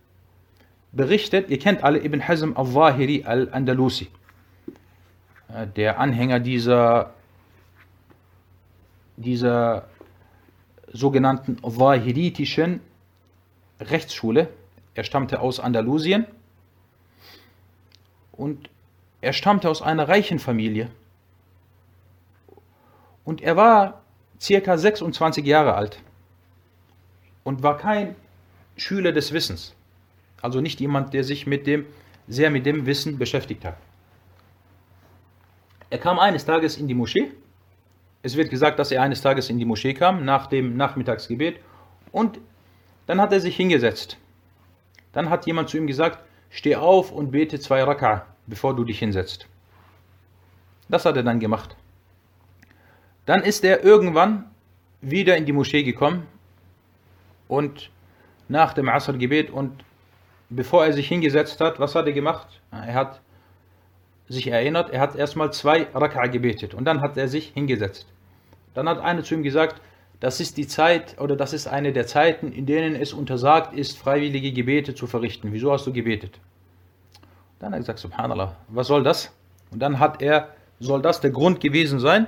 berichtet, 0.91 1.49
ihr 1.49 1.59
kennt 1.59 1.83
alle 1.83 2.03
Ibn 2.03 2.27
Hazm 2.27 2.53
al-Zahiri 2.55 3.23
al-Andalusi, 3.23 4.09
der 5.75 5.99
Anhänger 5.99 6.39
dieser, 6.39 7.13
dieser 9.15 9.87
sogenannten 10.91 11.59
Zahiritischen 11.61 12.79
Rechtsschule. 13.79 14.49
Er 14.95 15.03
stammte 15.03 15.39
aus 15.39 15.59
Andalusien 15.59 16.25
und 18.31 18.69
er 19.21 19.33
stammte 19.33 19.69
aus 19.69 19.83
einer 19.83 20.07
reichen 20.07 20.39
Familie. 20.39 20.89
Und 23.23 23.41
er 23.41 23.55
war 23.55 24.01
circa 24.39 24.77
26 24.77 25.45
Jahre 25.45 25.75
alt 25.75 25.99
und 27.43 27.61
war 27.61 27.77
kein 27.77 28.15
Schüler 28.75 29.11
des 29.11 29.31
Wissens. 29.31 29.75
Also 30.41 30.61
nicht 30.61 30.79
jemand, 30.79 31.13
der 31.13 31.23
sich 31.23 31.47
mit 31.47 31.65
dem, 31.67 31.85
sehr 32.27 32.49
mit 32.49 32.65
dem 32.65 32.85
Wissen 32.85 33.17
beschäftigt 33.17 33.65
hat. 33.65 33.77
Er 35.89 35.99
kam 35.99 36.19
eines 36.19 36.45
Tages 36.45 36.77
in 36.77 36.87
die 36.87 36.93
Moschee. 36.93 37.31
Es 38.21 38.35
wird 38.35 38.49
gesagt, 38.49 38.79
dass 38.79 38.91
er 38.91 39.01
eines 39.01 39.21
Tages 39.21 39.49
in 39.49 39.59
die 39.59 39.65
Moschee 39.65 39.93
kam, 39.93 40.25
nach 40.25 40.47
dem 40.47 40.75
Nachmittagsgebet. 40.75 41.59
Und 42.11 42.39
dann 43.07 43.21
hat 43.21 43.31
er 43.31 43.39
sich 43.39 43.55
hingesetzt. 43.55 44.17
Dann 45.13 45.29
hat 45.29 45.45
jemand 45.45 45.69
zu 45.69 45.77
ihm 45.77 45.87
gesagt, 45.87 46.19
steh 46.49 46.75
auf 46.75 47.11
und 47.11 47.31
bete 47.31 47.59
zwei 47.59 47.83
Raka, 47.83 48.25
bevor 48.47 48.75
du 48.75 48.83
dich 48.83 48.99
hinsetzt. 48.99 49.47
Das 50.89 51.05
hat 51.05 51.15
er 51.15 51.23
dann 51.23 51.39
gemacht. 51.39 51.75
Dann 53.25 53.41
ist 53.41 53.63
er 53.63 53.83
irgendwann 53.83 54.49
wieder 55.01 55.37
in 55.37 55.45
die 55.45 55.51
Moschee 55.51 55.83
gekommen 55.83 56.27
und 57.47 57.91
nach 58.47 58.73
dem 58.73 58.89
Asr-Gebet 58.89 59.49
und 59.49 59.83
bevor 60.49 60.85
er 60.85 60.93
sich 60.93 61.07
hingesetzt 61.07 61.59
hat, 61.61 61.79
was 61.79 61.95
hat 61.95 62.05
er 62.05 62.13
gemacht? 62.13 62.47
Er 62.71 62.93
hat 62.93 63.21
sich 64.27 64.47
erinnert, 64.47 64.89
er 64.89 64.99
hat 64.99 65.15
erstmal 65.15 65.53
zwei 65.53 65.87
Raka 65.93 66.27
gebetet 66.27 66.73
und 66.73 66.85
dann 66.85 67.01
hat 67.01 67.17
er 67.17 67.27
sich 67.27 67.49
hingesetzt. 67.53 68.07
Dann 68.73 68.89
hat 68.89 68.99
einer 68.99 69.23
zu 69.23 69.35
ihm 69.35 69.43
gesagt, 69.43 69.81
das 70.19 70.39
ist 70.39 70.57
die 70.57 70.67
Zeit 70.67 71.19
oder 71.19 71.35
das 71.35 71.53
ist 71.53 71.67
eine 71.67 71.93
der 71.93 72.07
Zeiten, 72.07 72.51
in 72.51 72.65
denen 72.65 72.95
es 72.95 73.13
untersagt 73.13 73.73
ist, 73.77 73.97
freiwillige 73.97 74.51
Gebete 74.51 74.95
zu 74.95 75.07
verrichten. 75.07 75.51
Wieso 75.51 75.71
hast 75.71 75.85
du 75.85 75.93
gebetet? 75.93 76.39
Dann 77.59 77.69
hat 77.69 77.75
er 77.75 77.79
gesagt, 77.79 77.99
Subhanallah, 77.99 78.55
was 78.69 78.87
soll 78.87 79.03
das? 79.03 79.31
Und 79.71 79.79
dann 79.79 79.99
hat 79.99 80.21
er, 80.21 80.49
soll 80.79 81.01
das 81.01 81.21
der 81.21 81.31
Grund 81.31 81.59
gewesen 81.59 81.99
sein? 81.99 82.27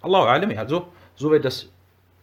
Allahu 0.00 0.26
alam, 0.26 0.56
also 0.56 0.88
so 1.16 1.30
wird 1.30 1.44
das 1.44 1.68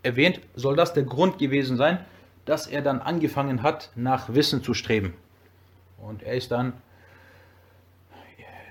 erwähnt, 0.03 0.39
soll 0.55 0.75
das 0.75 0.93
der 0.93 1.03
Grund 1.03 1.37
gewesen 1.37 1.77
sein, 1.77 1.99
dass 2.45 2.67
er 2.67 2.81
dann 2.81 2.99
angefangen 2.99 3.63
hat, 3.63 3.91
nach 3.95 4.33
Wissen 4.33 4.63
zu 4.63 4.73
streben. 4.73 5.13
Und 5.97 6.23
er 6.23 6.33
ist 6.33 6.51
dann 6.51 6.73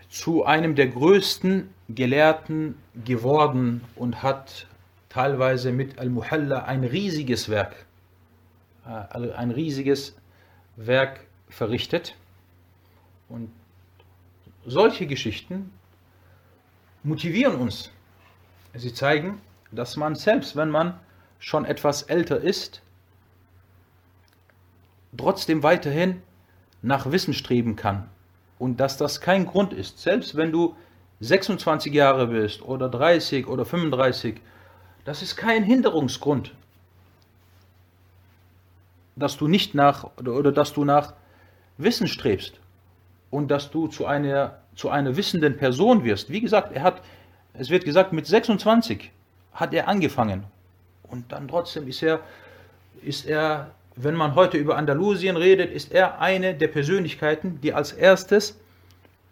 zu 0.08 0.44
einem 0.44 0.74
der 0.74 0.88
größten 0.88 1.72
Gelehrten 1.88 2.76
geworden 3.04 3.84
und 3.94 4.22
hat 4.22 4.66
teilweise 5.08 5.70
mit 5.72 5.98
Al-Muhalla 5.98 6.64
ein 6.64 6.82
riesiges 6.82 7.48
Werk, 7.48 7.86
äh, 8.86 9.32
ein 9.32 9.52
riesiges 9.52 10.16
Werk 10.76 11.20
verrichtet. 11.48 12.16
Und 13.28 13.52
solche 14.66 15.06
Geschichten 15.06 15.72
motivieren 17.02 17.56
uns. 17.56 17.90
Sie 18.74 18.92
zeigen, 18.92 19.40
dass 19.70 19.96
man 19.96 20.16
selbst, 20.16 20.56
wenn 20.56 20.70
man 20.70 20.98
schon 21.38 21.64
etwas 21.64 22.02
älter 22.02 22.40
ist, 22.40 22.82
trotzdem 25.16 25.62
weiterhin 25.62 26.22
nach 26.82 27.10
Wissen 27.10 27.34
streben 27.34 27.76
kann. 27.76 28.08
Und 28.58 28.78
dass 28.78 28.96
das 28.96 29.20
kein 29.20 29.46
Grund 29.46 29.72
ist. 29.72 29.98
Selbst 29.98 30.36
wenn 30.36 30.52
du 30.52 30.76
26 31.20 31.92
Jahre 31.92 32.28
bist 32.28 32.62
oder 32.62 32.88
30 32.88 33.46
oder 33.46 33.64
35, 33.64 34.40
das 35.04 35.22
ist 35.22 35.36
kein 35.36 35.64
Hinderungsgrund, 35.64 36.54
dass 39.16 39.36
du 39.36 39.48
nicht 39.48 39.74
nach 39.74 40.04
oder, 40.18 40.32
oder 40.34 40.52
dass 40.52 40.72
du 40.72 40.84
nach 40.84 41.14
Wissen 41.78 42.06
strebst 42.06 42.60
und 43.30 43.50
dass 43.50 43.70
du 43.70 43.86
zu 43.88 44.06
einer, 44.06 44.58
zu 44.74 44.90
einer 44.90 45.16
wissenden 45.16 45.56
Person 45.56 46.04
wirst. 46.04 46.30
Wie 46.30 46.40
gesagt, 46.40 46.72
er 46.72 46.82
hat, 46.82 47.02
es 47.54 47.70
wird 47.70 47.84
gesagt, 47.84 48.12
mit 48.12 48.26
26 48.26 49.10
hat 49.52 49.74
er 49.74 49.88
angefangen. 49.88 50.44
Und 51.02 51.32
dann 51.32 51.48
trotzdem 51.48 51.88
ist 51.88 52.02
er, 52.02 52.20
ist 53.02 53.26
er 53.26 53.72
wenn 54.02 54.14
man 54.14 54.34
heute 54.34 54.56
über 54.56 54.76
Andalusien 54.76 55.36
redet, 55.36 55.70
ist 55.70 55.92
er 55.92 56.20
eine 56.20 56.54
der 56.54 56.68
Persönlichkeiten, 56.68 57.60
die 57.60 57.74
als 57.74 57.92
erstes, 57.92 58.58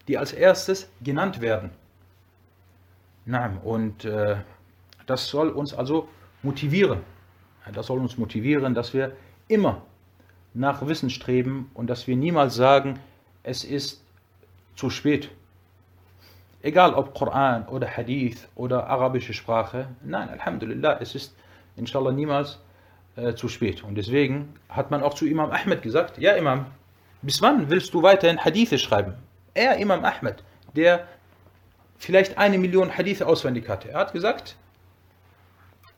die 0.07 0.19
als 0.19 0.33
erstes 0.33 0.91
genannt 1.03 1.41
werden. 1.41 1.71
Und 3.63 4.05
äh, 4.05 4.37
das 5.07 5.29
soll 5.29 5.51
uns 5.51 5.75
also 5.75 6.09
motivieren. 6.43 7.01
Das 7.73 7.87
soll 7.87 7.99
uns 7.99 8.17
motivieren, 8.17 8.75
dass 8.75 8.95
wir 8.95 9.13
immer 9.49 9.83
nach 10.55 10.87
Wissen 10.87 11.11
streben 11.11 11.71
und 11.75 11.89
dass 11.89 12.07
wir 12.07 12.17
niemals 12.17 12.55
sagen, 12.55 12.99
es 13.43 13.65
ist 13.65 14.03
zu 14.77 14.91
spät. 14.91 15.31
Egal 16.63 16.95
ob 16.95 17.15
Koran 17.15 17.69
oder 17.69 17.87
Hadith 17.87 18.49
oder 18.55 18.87
arabische 18.87 19.33
Sprache. 19.33 19.89
Nein, 20.03 20.29
Alhamdulillah, 20.29 20.99
es 21.01 21.15
ist 21.15 21.37
inshallah 21.77 22.13
niemals 22.13 22.59
äh, 23.19 23.35
zu 23.35 23.49
spät. 23.49 23.83
Und 23.83 23.97
deswegen 23.97 24.55
hat 24.69 24.93
man 24.93 25.03
auch 25.03 25.15
zu 25.15 25.27
Imam 25.27 25.51
Ahmed 25.51 25.83
gesagt, 25.83 26.19
ja 26.19 26.35
Imam, 26.35 26.67
bis 27.21 27.43
wann 27.43 27.69
willst 27.69 27.93
du 27.93 28.03
weiterhin 28.03 28.45
Hadithe 28.45 28.79
schreiben? 28.79 29.15
Er, 29.55 29.77
Imam 29.79 30.05
Ahmed, 30.05 30.45
der 30.77 31.09
vielleicht 31.97 32.39
eine 32.39 32.59
Million 32.59 32.97
Hadithe 32.97 33.27
auswendig 33.27 33.69
hatte, 33.69 33.91
er 33.91 33.99
hat 33.99 34.13
gesagt, 34.13 34.57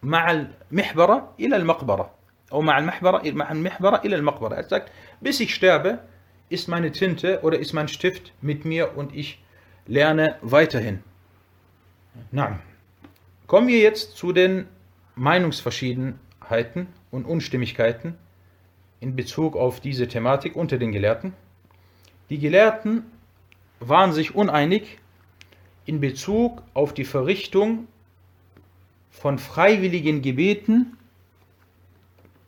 ma'al 0.02 0.46
mihbara 0.70 1.34
ila 1.36 1.56
al-maqbara. 1.56 2.10
Oder 2.50 2.62
ma'al 2.62 3.24
ila 3.24 4.16
al-maqbara. 4.16 4.54
Er 4.54 4.58
hat 4.58 4.64
gesagt, 4.64 4.90
bis 5.20 5.40
ich 5.40 5.54
sterbe, 5.54 5.98
ist 6.48 6.68
meine 6.68 6.90
Tinte 6.90 7.40
oder 7.42 7.58
ist 7.58 7.74
mein 7.74 7.88
Stift 7.88 8.32
mit 8.40 8.64
mir 8.64 8.96
und 8.96 9.14
ich 9.14 9.44
lerne 9.86 10.36
weiterhin. 10.40 11.02
Na, 12.32 12.58
kommen 13.46 13.68
wir 13.68 13.78
jetzt 13.78 14.16
zu 14.16 14.32
den 14.32 14.66
Meinungsverschiedenheiten 15.16 16.88
und 17.10 17.24
Unstimmigkeiten 17.24 18.16
in 19.00 19.16
Bezug 19.16 19.56
auf 19.56 19.80
diese 19.80 20.08
Thematik 20.08 20.56
unter 20.56 20.78
den 20.78 20.92
Gelehrten. 20.92 21.32
Die 22.28 22.38
Gelehrten 22.38 23.04
waren 23.80 24.12
sich 24.12 24.34
uneinig 24.34 24.98
in 25.86 26.00
Bezug 26.00 26.62
auf 26.74 26.94
die 26.94 27.04
Verrichtung 27.04 27.88
von 29.10 29.38
freiwilligen 29.38 30.22
Gebeten, 30.22 30.96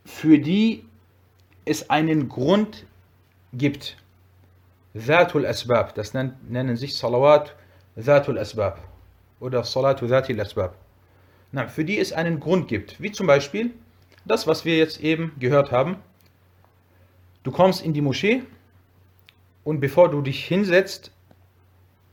für 0.05 0.39
die 0.39 0.85
es 1.65 1.91
einen 1.91 2.29
Grund 2.29 2.87
gibt. 3.53 3.97
Dhatul 4.95 5.47
Asbab, 5.47 5.95
das 5.95 6.13
nennen 6.13 6.77
sich 6.77 6.97
Salawat 6.97 7.57
Dhatul 7.97 8.39
Asbab 8.39 8.79
oder 9.41 9.65
Salatu 9.65 10.07
Dhatil 10.07 10.41
Asbab. 10.41 10.77
für 11.69 11.85
die 11.85 11.99
es 11.99 12.13
einen 12.13 12.41
Grund 12.41 12.69
gibt, 12.69 13.01
wie 13.01 13.11
zum 13.11 13.27
Beispiel 13.27 13.73
das, 14.25 14.47
was 14.47 14.65
wir 14.65 14.77
jetzt 14.77 15.01
eben 15.01 15.33
gehört 15.39 15.73
haben. 15.73 15.97
Du 17.43 17.51
kommst 17.51 17.85
in 17.85 17.93
die 17.93 18.01
Moschee 18.01 18.43
und 19.65 19.81
bevor 19.81 20.11
du 20.11 20.23
dich 20.23 20.45
hinsetzt, 20.45 21.11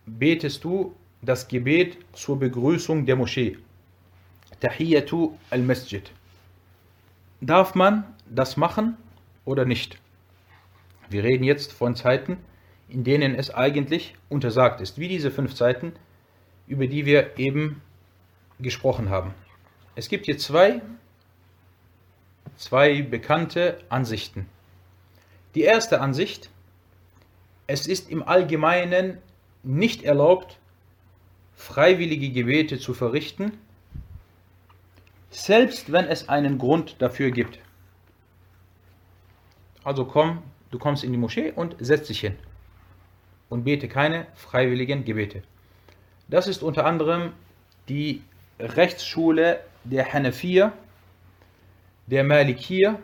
betest 0.05 0.63
du 0.63 0.95
das 1.21 1.47
Gebet 1.47 1.97
zur 2.13 2.39
Begrüßung 2.39 3.05
der 3.05 3.15
Moschee. 3.15 3.57
Tahiyatu 4.59 5.37
al-Masjid. 5.49 6.11
Darf 7.41 7.75
man 7.75 8.03
das 8.29 8.57
machen 8.57 8.97
oder 9.45 9.65
nicht? 9.65 9.99
Wir 11.09 11.23
reden 11.23 11.43
jetzt 11.43 11.73
von 11.73 11.95
Zeiten, 11.95 12.37
in 12.87 13.03
denen 13.03 13.35
es 13.35 13.53
eigentlich 13.53 14.15
untersagt 14.29 14.81
ist, 14.81 14.97
wie 14.97 15.07
diese 15.07 15.31
fünf 15.31 15.53
Zeiten, 15.55 15.93
über 16.67 16.87
die 16.87 17.05
wir 17.05 17.37
eben 17.37 17.81
gesprochen 18.59 19.09
haben. 19.09 19.33
Es 19.95 20.09
gibt 20.09 20.25
hier 20.25 20.37
zwei 20.37 20.81
zwei 22.59 23.01
bekannte 23.01 23.79
Ansichten. 23.87 24.47
Die 25.55 25.61
erste 25.61 26.01
Ansicht, 26.01 26.49
es 27.67 27.87
ist 27.87 28.11
im 28.11 28.21
Allgemeinen 28.21 29.17
nicht 29.63 30.03
erlaubt, 30.03 30.59
freiwillige 31.55 32.29
Gebete 32.29 32.77
zu 32.77 32.93
verrichten, 32.93 33.57
selbst 35.29 35.91
wenn 35.91 36.05
es 36.05 36.27
einen 36.27 36.57
Grund 36.57 37.01
dafür 37.01 37.31
gibt. 37.31 37.59
Also 39.83 40.03
komm, 40.03 40.43
du 40.71 40.79
kommst 40.79 41.05
in 41.05 41.13
die 41.13 41.17
Moschee 41.17 41.51
und 41.51 41.77
setz 41.79 42.07
dich 42.07 42.19
hin 42.19 42.35
und 43.47 43.63
bete 43.63 43.87
keine 43.87 44.27
freiwilligen 44.35 45.05
Gebete. 45.05 45.43
Das 46.27 46.47
ist 46.47 46.61
unter 46.61 46.85
anderem 46.85 47.31
die 47.87 48.21
Rechtsschule 48.59 49.61
der 49.85 50.11
Hanafier, 50.11 50.73
der 52.09 52.23
Malikier 52.23 52.99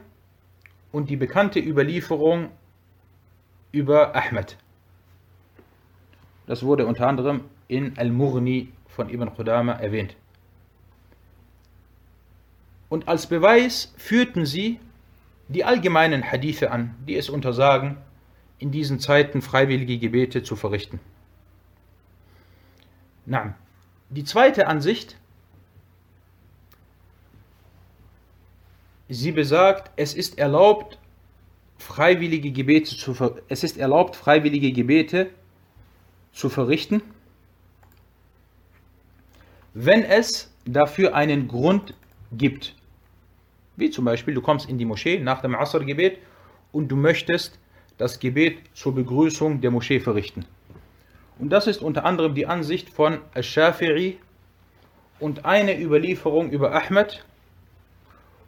und 0.91 1.09
die 1.09 1.15
bekannte 1.15 1.59
Überlieferung 1.59 2.49
über 3.71 4.15
Ahmed. 4.15 4.57
Das 6.47 6.63
wurde 6.63 6.87
unter 6.87 7.07
anderem 7.07 7.41
in 7.67 7.97
Al-Mughni 7.97 8.71
von 8.87 9.09
Ibn 9.09 9.33
Qudama 9.35 9.73
erwähnt. 9.73 10.15
Und 12.89 13.07
als 13.07 13.27
Beweis 13.27 13.93
führten 13.97 14.45
sie 14.45 14.79
die 15.49 15.63
allgemeinen 15.63 16.23
Hadithe 16.23 16.71
an, 16.71 16.95
die 17.07 17.15
es 17.15 17.29
untersagen, 17.29 17.97
in 18.57 18.71
diesen 18.71 18.99
Zeiten 18.99 19.41
freiwillige 19.41 19.99
Gebete 19.99 20.41
zu 20.41 20.55
verrichten. 20.55 20.99
Na, 23.25 23.55
die 24.09 24.23
zweite 24.23 24.67
Ansicht, 24.67 25.17
sie 29.09 29.31
besagt, 29.31 29.91
es 29.95 30.13
ist 30.13 30.37
erlaubt, 30.37 30.97
freiwillige 31.77 32.51
Gebete 32.51 32.95
zu 32.95 33.13
ver 33.13 33.35
es 33.49 33.63
ist 33.63 33.77
erlaubt, 33.77 34.15
freiwillige 34.15 34.71
Gebete 34.71 35.29
zu 36.31 36.49
verrichten, 36.49 37.01
wenn 39.73 40.03
es 40.03 40.53
dafür 40.65 41.15
einen 41.15 41.47
Grund 41.47 41.93
gibt. 42.31 42.75
Wie 43.75 43.89
zum 43.89 44.05
Beispiel, 44.05 44.33
du 44.33 44.41
kommst 44.41 44.69
in 44.69 44.77
die 44.77 44.85
Moschee 44.85 45.19
nach 45.19 45.41
dem 45.41 45.53
Asr-Gebet 45.55 46.17
und 46.71 46.87
du 46.87 46.95
möchtest 46.95 47.59
das 47.97 48.19
Gebet 48.19 48.57
zur 48.73 48.95
Begrüßung 48.95 49.61
der 49.61 49.71
Moschee 49.71 49.99
verrichten. 49.99 50.45
Und 51.37 51.49
das 51.49 51.67
ist 51.67 51.81
unter 51.81 52.05
anderem 52.05 52.33
die 52.33 52.47
Ansicht 52.47 52.89
von 52.89 53.19
Al-Shafi'i 53.33 54.15
und 55.19 55.45
eine 55.45 55.79
Überlieferung 55.79 56.49
über 56.51 56.73
Ahmed 56.73 57.25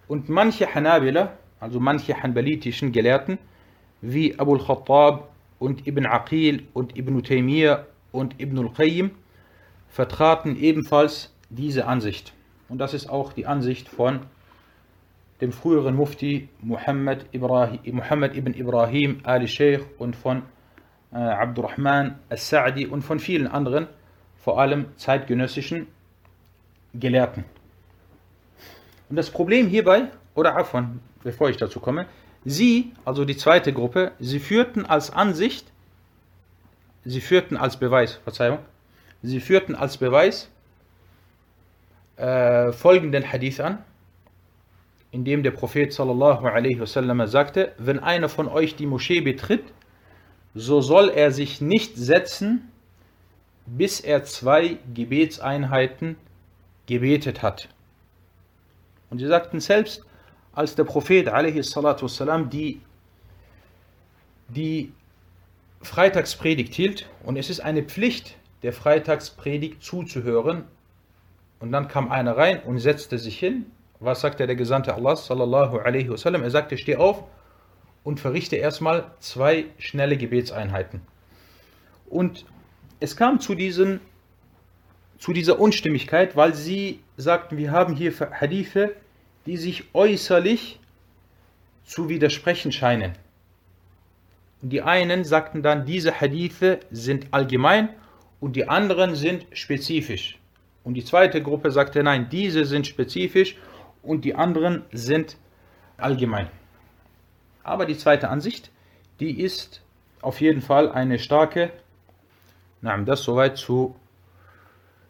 und 0.08 0.30
manche 0.30 0.74
Hanabila, 0.74 1.34
also 1.60 1.80
manche 1.80 2.22
hanbalitischen 2.22 2.92
Gelehrten, 2.92 3.38
wie 4.02 4.38
Abu 4.38 4.56
al-Khattab 4.56 5.30
und 5.60 5.88
Ibn 5.88 6.06
Aqil 6.06 6.68
und 6.74 6.98
Ibn 6.98 7.24
Taymiyyah 7.24 7.86
und 8.12 8.40
Ibn 8.40 8.60
al-Qayyim, 8.60 9.12
vertraten 9.90 10.56
ebenfalls 10.58 11.34
diese 11.50 11.88
Ansicht. 11.88 12.34
Und 12.70 12.80
das 12.80 12.94
ist 12.94 13.10
auch 13.10 13.34
die 13.34 13.46
Ansicht 13.46 13.88
von 13.90 14.22
dem 15.42 15.52
früheren 15.52 15.96
Mufti 15.96 16.50
Muhammad, 16.62 17.26
Ibrahim, 17.32 17.80
Muhammad 17.96 18.36
ibn 18.36 18.54
Ibrahim 18.54 19.20
al-Sheikh 19.24 19.86
und 19.98 20.16
von 20.16 20.44
äh, 21.12 21.18
Abdurrahman 21.18 22.20
al-Sa'di 22.30 22.88
und 22.88 23.04
von 23.04 23.20
vielen 23.20 23.48
anderen, 23.48 23.88
vor 24.36 24.60
allem 24.60 24.88
zeitgenössischen 24.98 25.88
Gelehrten. 26.94 27.46
Und 29.10 29.16
das 29.16 29.30
Problem 29.30 29.68
hierbei, 29.68 30.10
oder 30.36 30.56
Afon, 30.58 31.00
bevor 31.24 31.50
ich 31.50 31.58
dazu 31.58 31.80
komme, 31.80 32.06
sie, 32.46 32.94
also 33.06 33.26
die 33.26 33.38
zweite 33.38 33.74
Gruppe, 33.74 34.12
sie 34.20 34.40
führten 34.40 34.86
als 34.86 35.12
Ansicht, 35.12 35.72
sie 37.06 37.22
führten 37.22 37.58
als 37.58 37.78
Beweis, 37.78 38.16
Verzeihung, 38.24 38.60
sie 39.24 39.40
führten 39.40 39.76
als 39.76 39.98
Beweis 39.98 40.50
äh, 42.18 42.72
folgenden 42.72 43.32
Hadith 43.32 43.60
an, 43.60 43.80
in 45.12 45.24
dem 45.24 45.44
der 45.44 45.52
Prophet 45.52 45.94
sallallahu 45.94 46.46
alaihi 46.46 46.80
wasallam 46.80 47.26
sagte, 47.28 47.74
wenn 47.78 48.00
einer 48.00 48.30
von 48.30 48.48
euch 48.48 48.76
die 48.76 48.86
Moschee 48.86 49.22
betritt, 49.22 49.64
so 50.54 50.82
soll 50.82 51.10
er 51.10 51.32
sich 51.32 51.62
nicht 51.62 51.96
setzen, 51.96 52.72
bis 53.66 54.00
er 54.00 54.24
zwei 54.24 54.78
Gebetseinheiten 54.94 56.16
gebetet 56.88 57.42
hat. 57.42 57.70
Und 59.11 59.19
sie 59.19 59.27
sagten 59.27 59.61
selbst, 59.61 60.05
als 60.53 60.75
der 60.75 60.85
Prophet 60.85 61.27
والسلام, 61.27 62.51
die, 62.51 62.81
die 64.49 64.93
Freitagspredigt 65.83 66.75
hielt, 66.75 67.09
und 67.25 67.37
es 67.37 67.51
ist 67.51 67.61
eine 67.61 67.83
Pflicht, 67.83 68.37
der 68.63 68.73
Freitagspredigt 68.73 69.83
zuzuhören, 69.83 70.65
und 71.61 71.73
dann 71.73 71.89
kam 71.89 72.11
einer 72.11 72.37
rein 72.37 72.63
und 72.63 72.79
setzte 72.79 73.19
sich 73.19 73.39
hin, 73.39 73.67
was 74.01 74.21
sagte 74.21 74.47
der 74.47 74.57
Gesandte 74.57 74.95
Allah 74.95 75.15
sallallahu 75.15 75.79
alaihi 75.79 76.11
wasallam? 76.11 76.43
Er 76.43 76.51
sagte, 76.51 76.77
steh 76.77 76.97
auf 76.97 77.23
und 78.03 78.19
verrichte 78.19 78.57
erstmal 78.57 79.13
zwei 79.21 79.67
schnelle 79.79 80.17
Gebetseinheiten. 80.17 81.03
Und 82.07 82.45
es 82.99 83.17
kam 83.17 83.39
zu, 83.39 83.55
diesen, 83.55 84.01
zu 85.18 85.34
dieser 85.34 85.60
Unstimmigkeit, 85.60 86.36
weil 86.36 86.54
sie 86.54 87.00
sagten, 87.18 87.58
wir 87.58 87.72
haben 87.72 87.96
hier 87.96 88.14
Hadithe, 88.32 88.96
die 89.46 89.58
sich 89.58 89.86
äußerlich 89.94 90.80
zu 91.86 92.10
widersprechen 92.10 92.72
scheinen. 92.72 93.14
Und 94.62 94.70
die 94.70 94.82
einen 94.82 95.24
sagten 95.24 95.64
dann, 95.64 95.86
diese 95.86 96.20
Hadithe 96.20 96.80
sind 96.92 97.28
allgemein 97.32 97.90
und 98.40 98.56
die 98.56 98.68
anderen 98.68 99.16
sind 99.16 99.46
spezifisch. 99.54 100.38
Und 100.84 100.94
die 100.94 101.04
zweite 101.04 101.42
Gruppe 101.42 101.72
sagte, 101.72 102.04
nein, 102.04 102.28
diese 102.30 102.66
sind 102.66 102.88
spezifisch 102.88 103.56
und 104.04 104.26
die 104.26 104.36
anderen 104.36 104.84
sind 104.92 105.38
allgemein. 105.98 106.48
Aber 107.64 107.86
die 107.86 107.98
zweite 107.98 108.30
Ansicht, 108.30 108.72
die 109.20 109.42
ist 109.42 109.82
auf 110.22 110.42
jeden 110.42 110.62
Fall 110.62 110.92
eine 110.92 111.20
starke. 111.20 111.72
Na, 112.82 112.98
das 112.98 113.24
soweit 113.24 113.58
zu, 113.58 113.96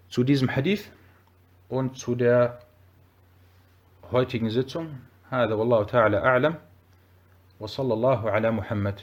zu 0.10 0.24
diesem 0.24 0.50
Hadith 0.50 0.92
und 1.70 1.98
zu 1.98 2.16
der 2.16 2.60
heutigen 4.12 4.50
Sitzung. 4.50 5.02
هذا 5.30 5.54
والله 5.54 5.84
تعالى 5.84 6.18
أعلم 6.18 6.56
وصلى 7.60 7.94
الله 7.94 8.32
على 8.32 8.52
محمد 8.52 9.02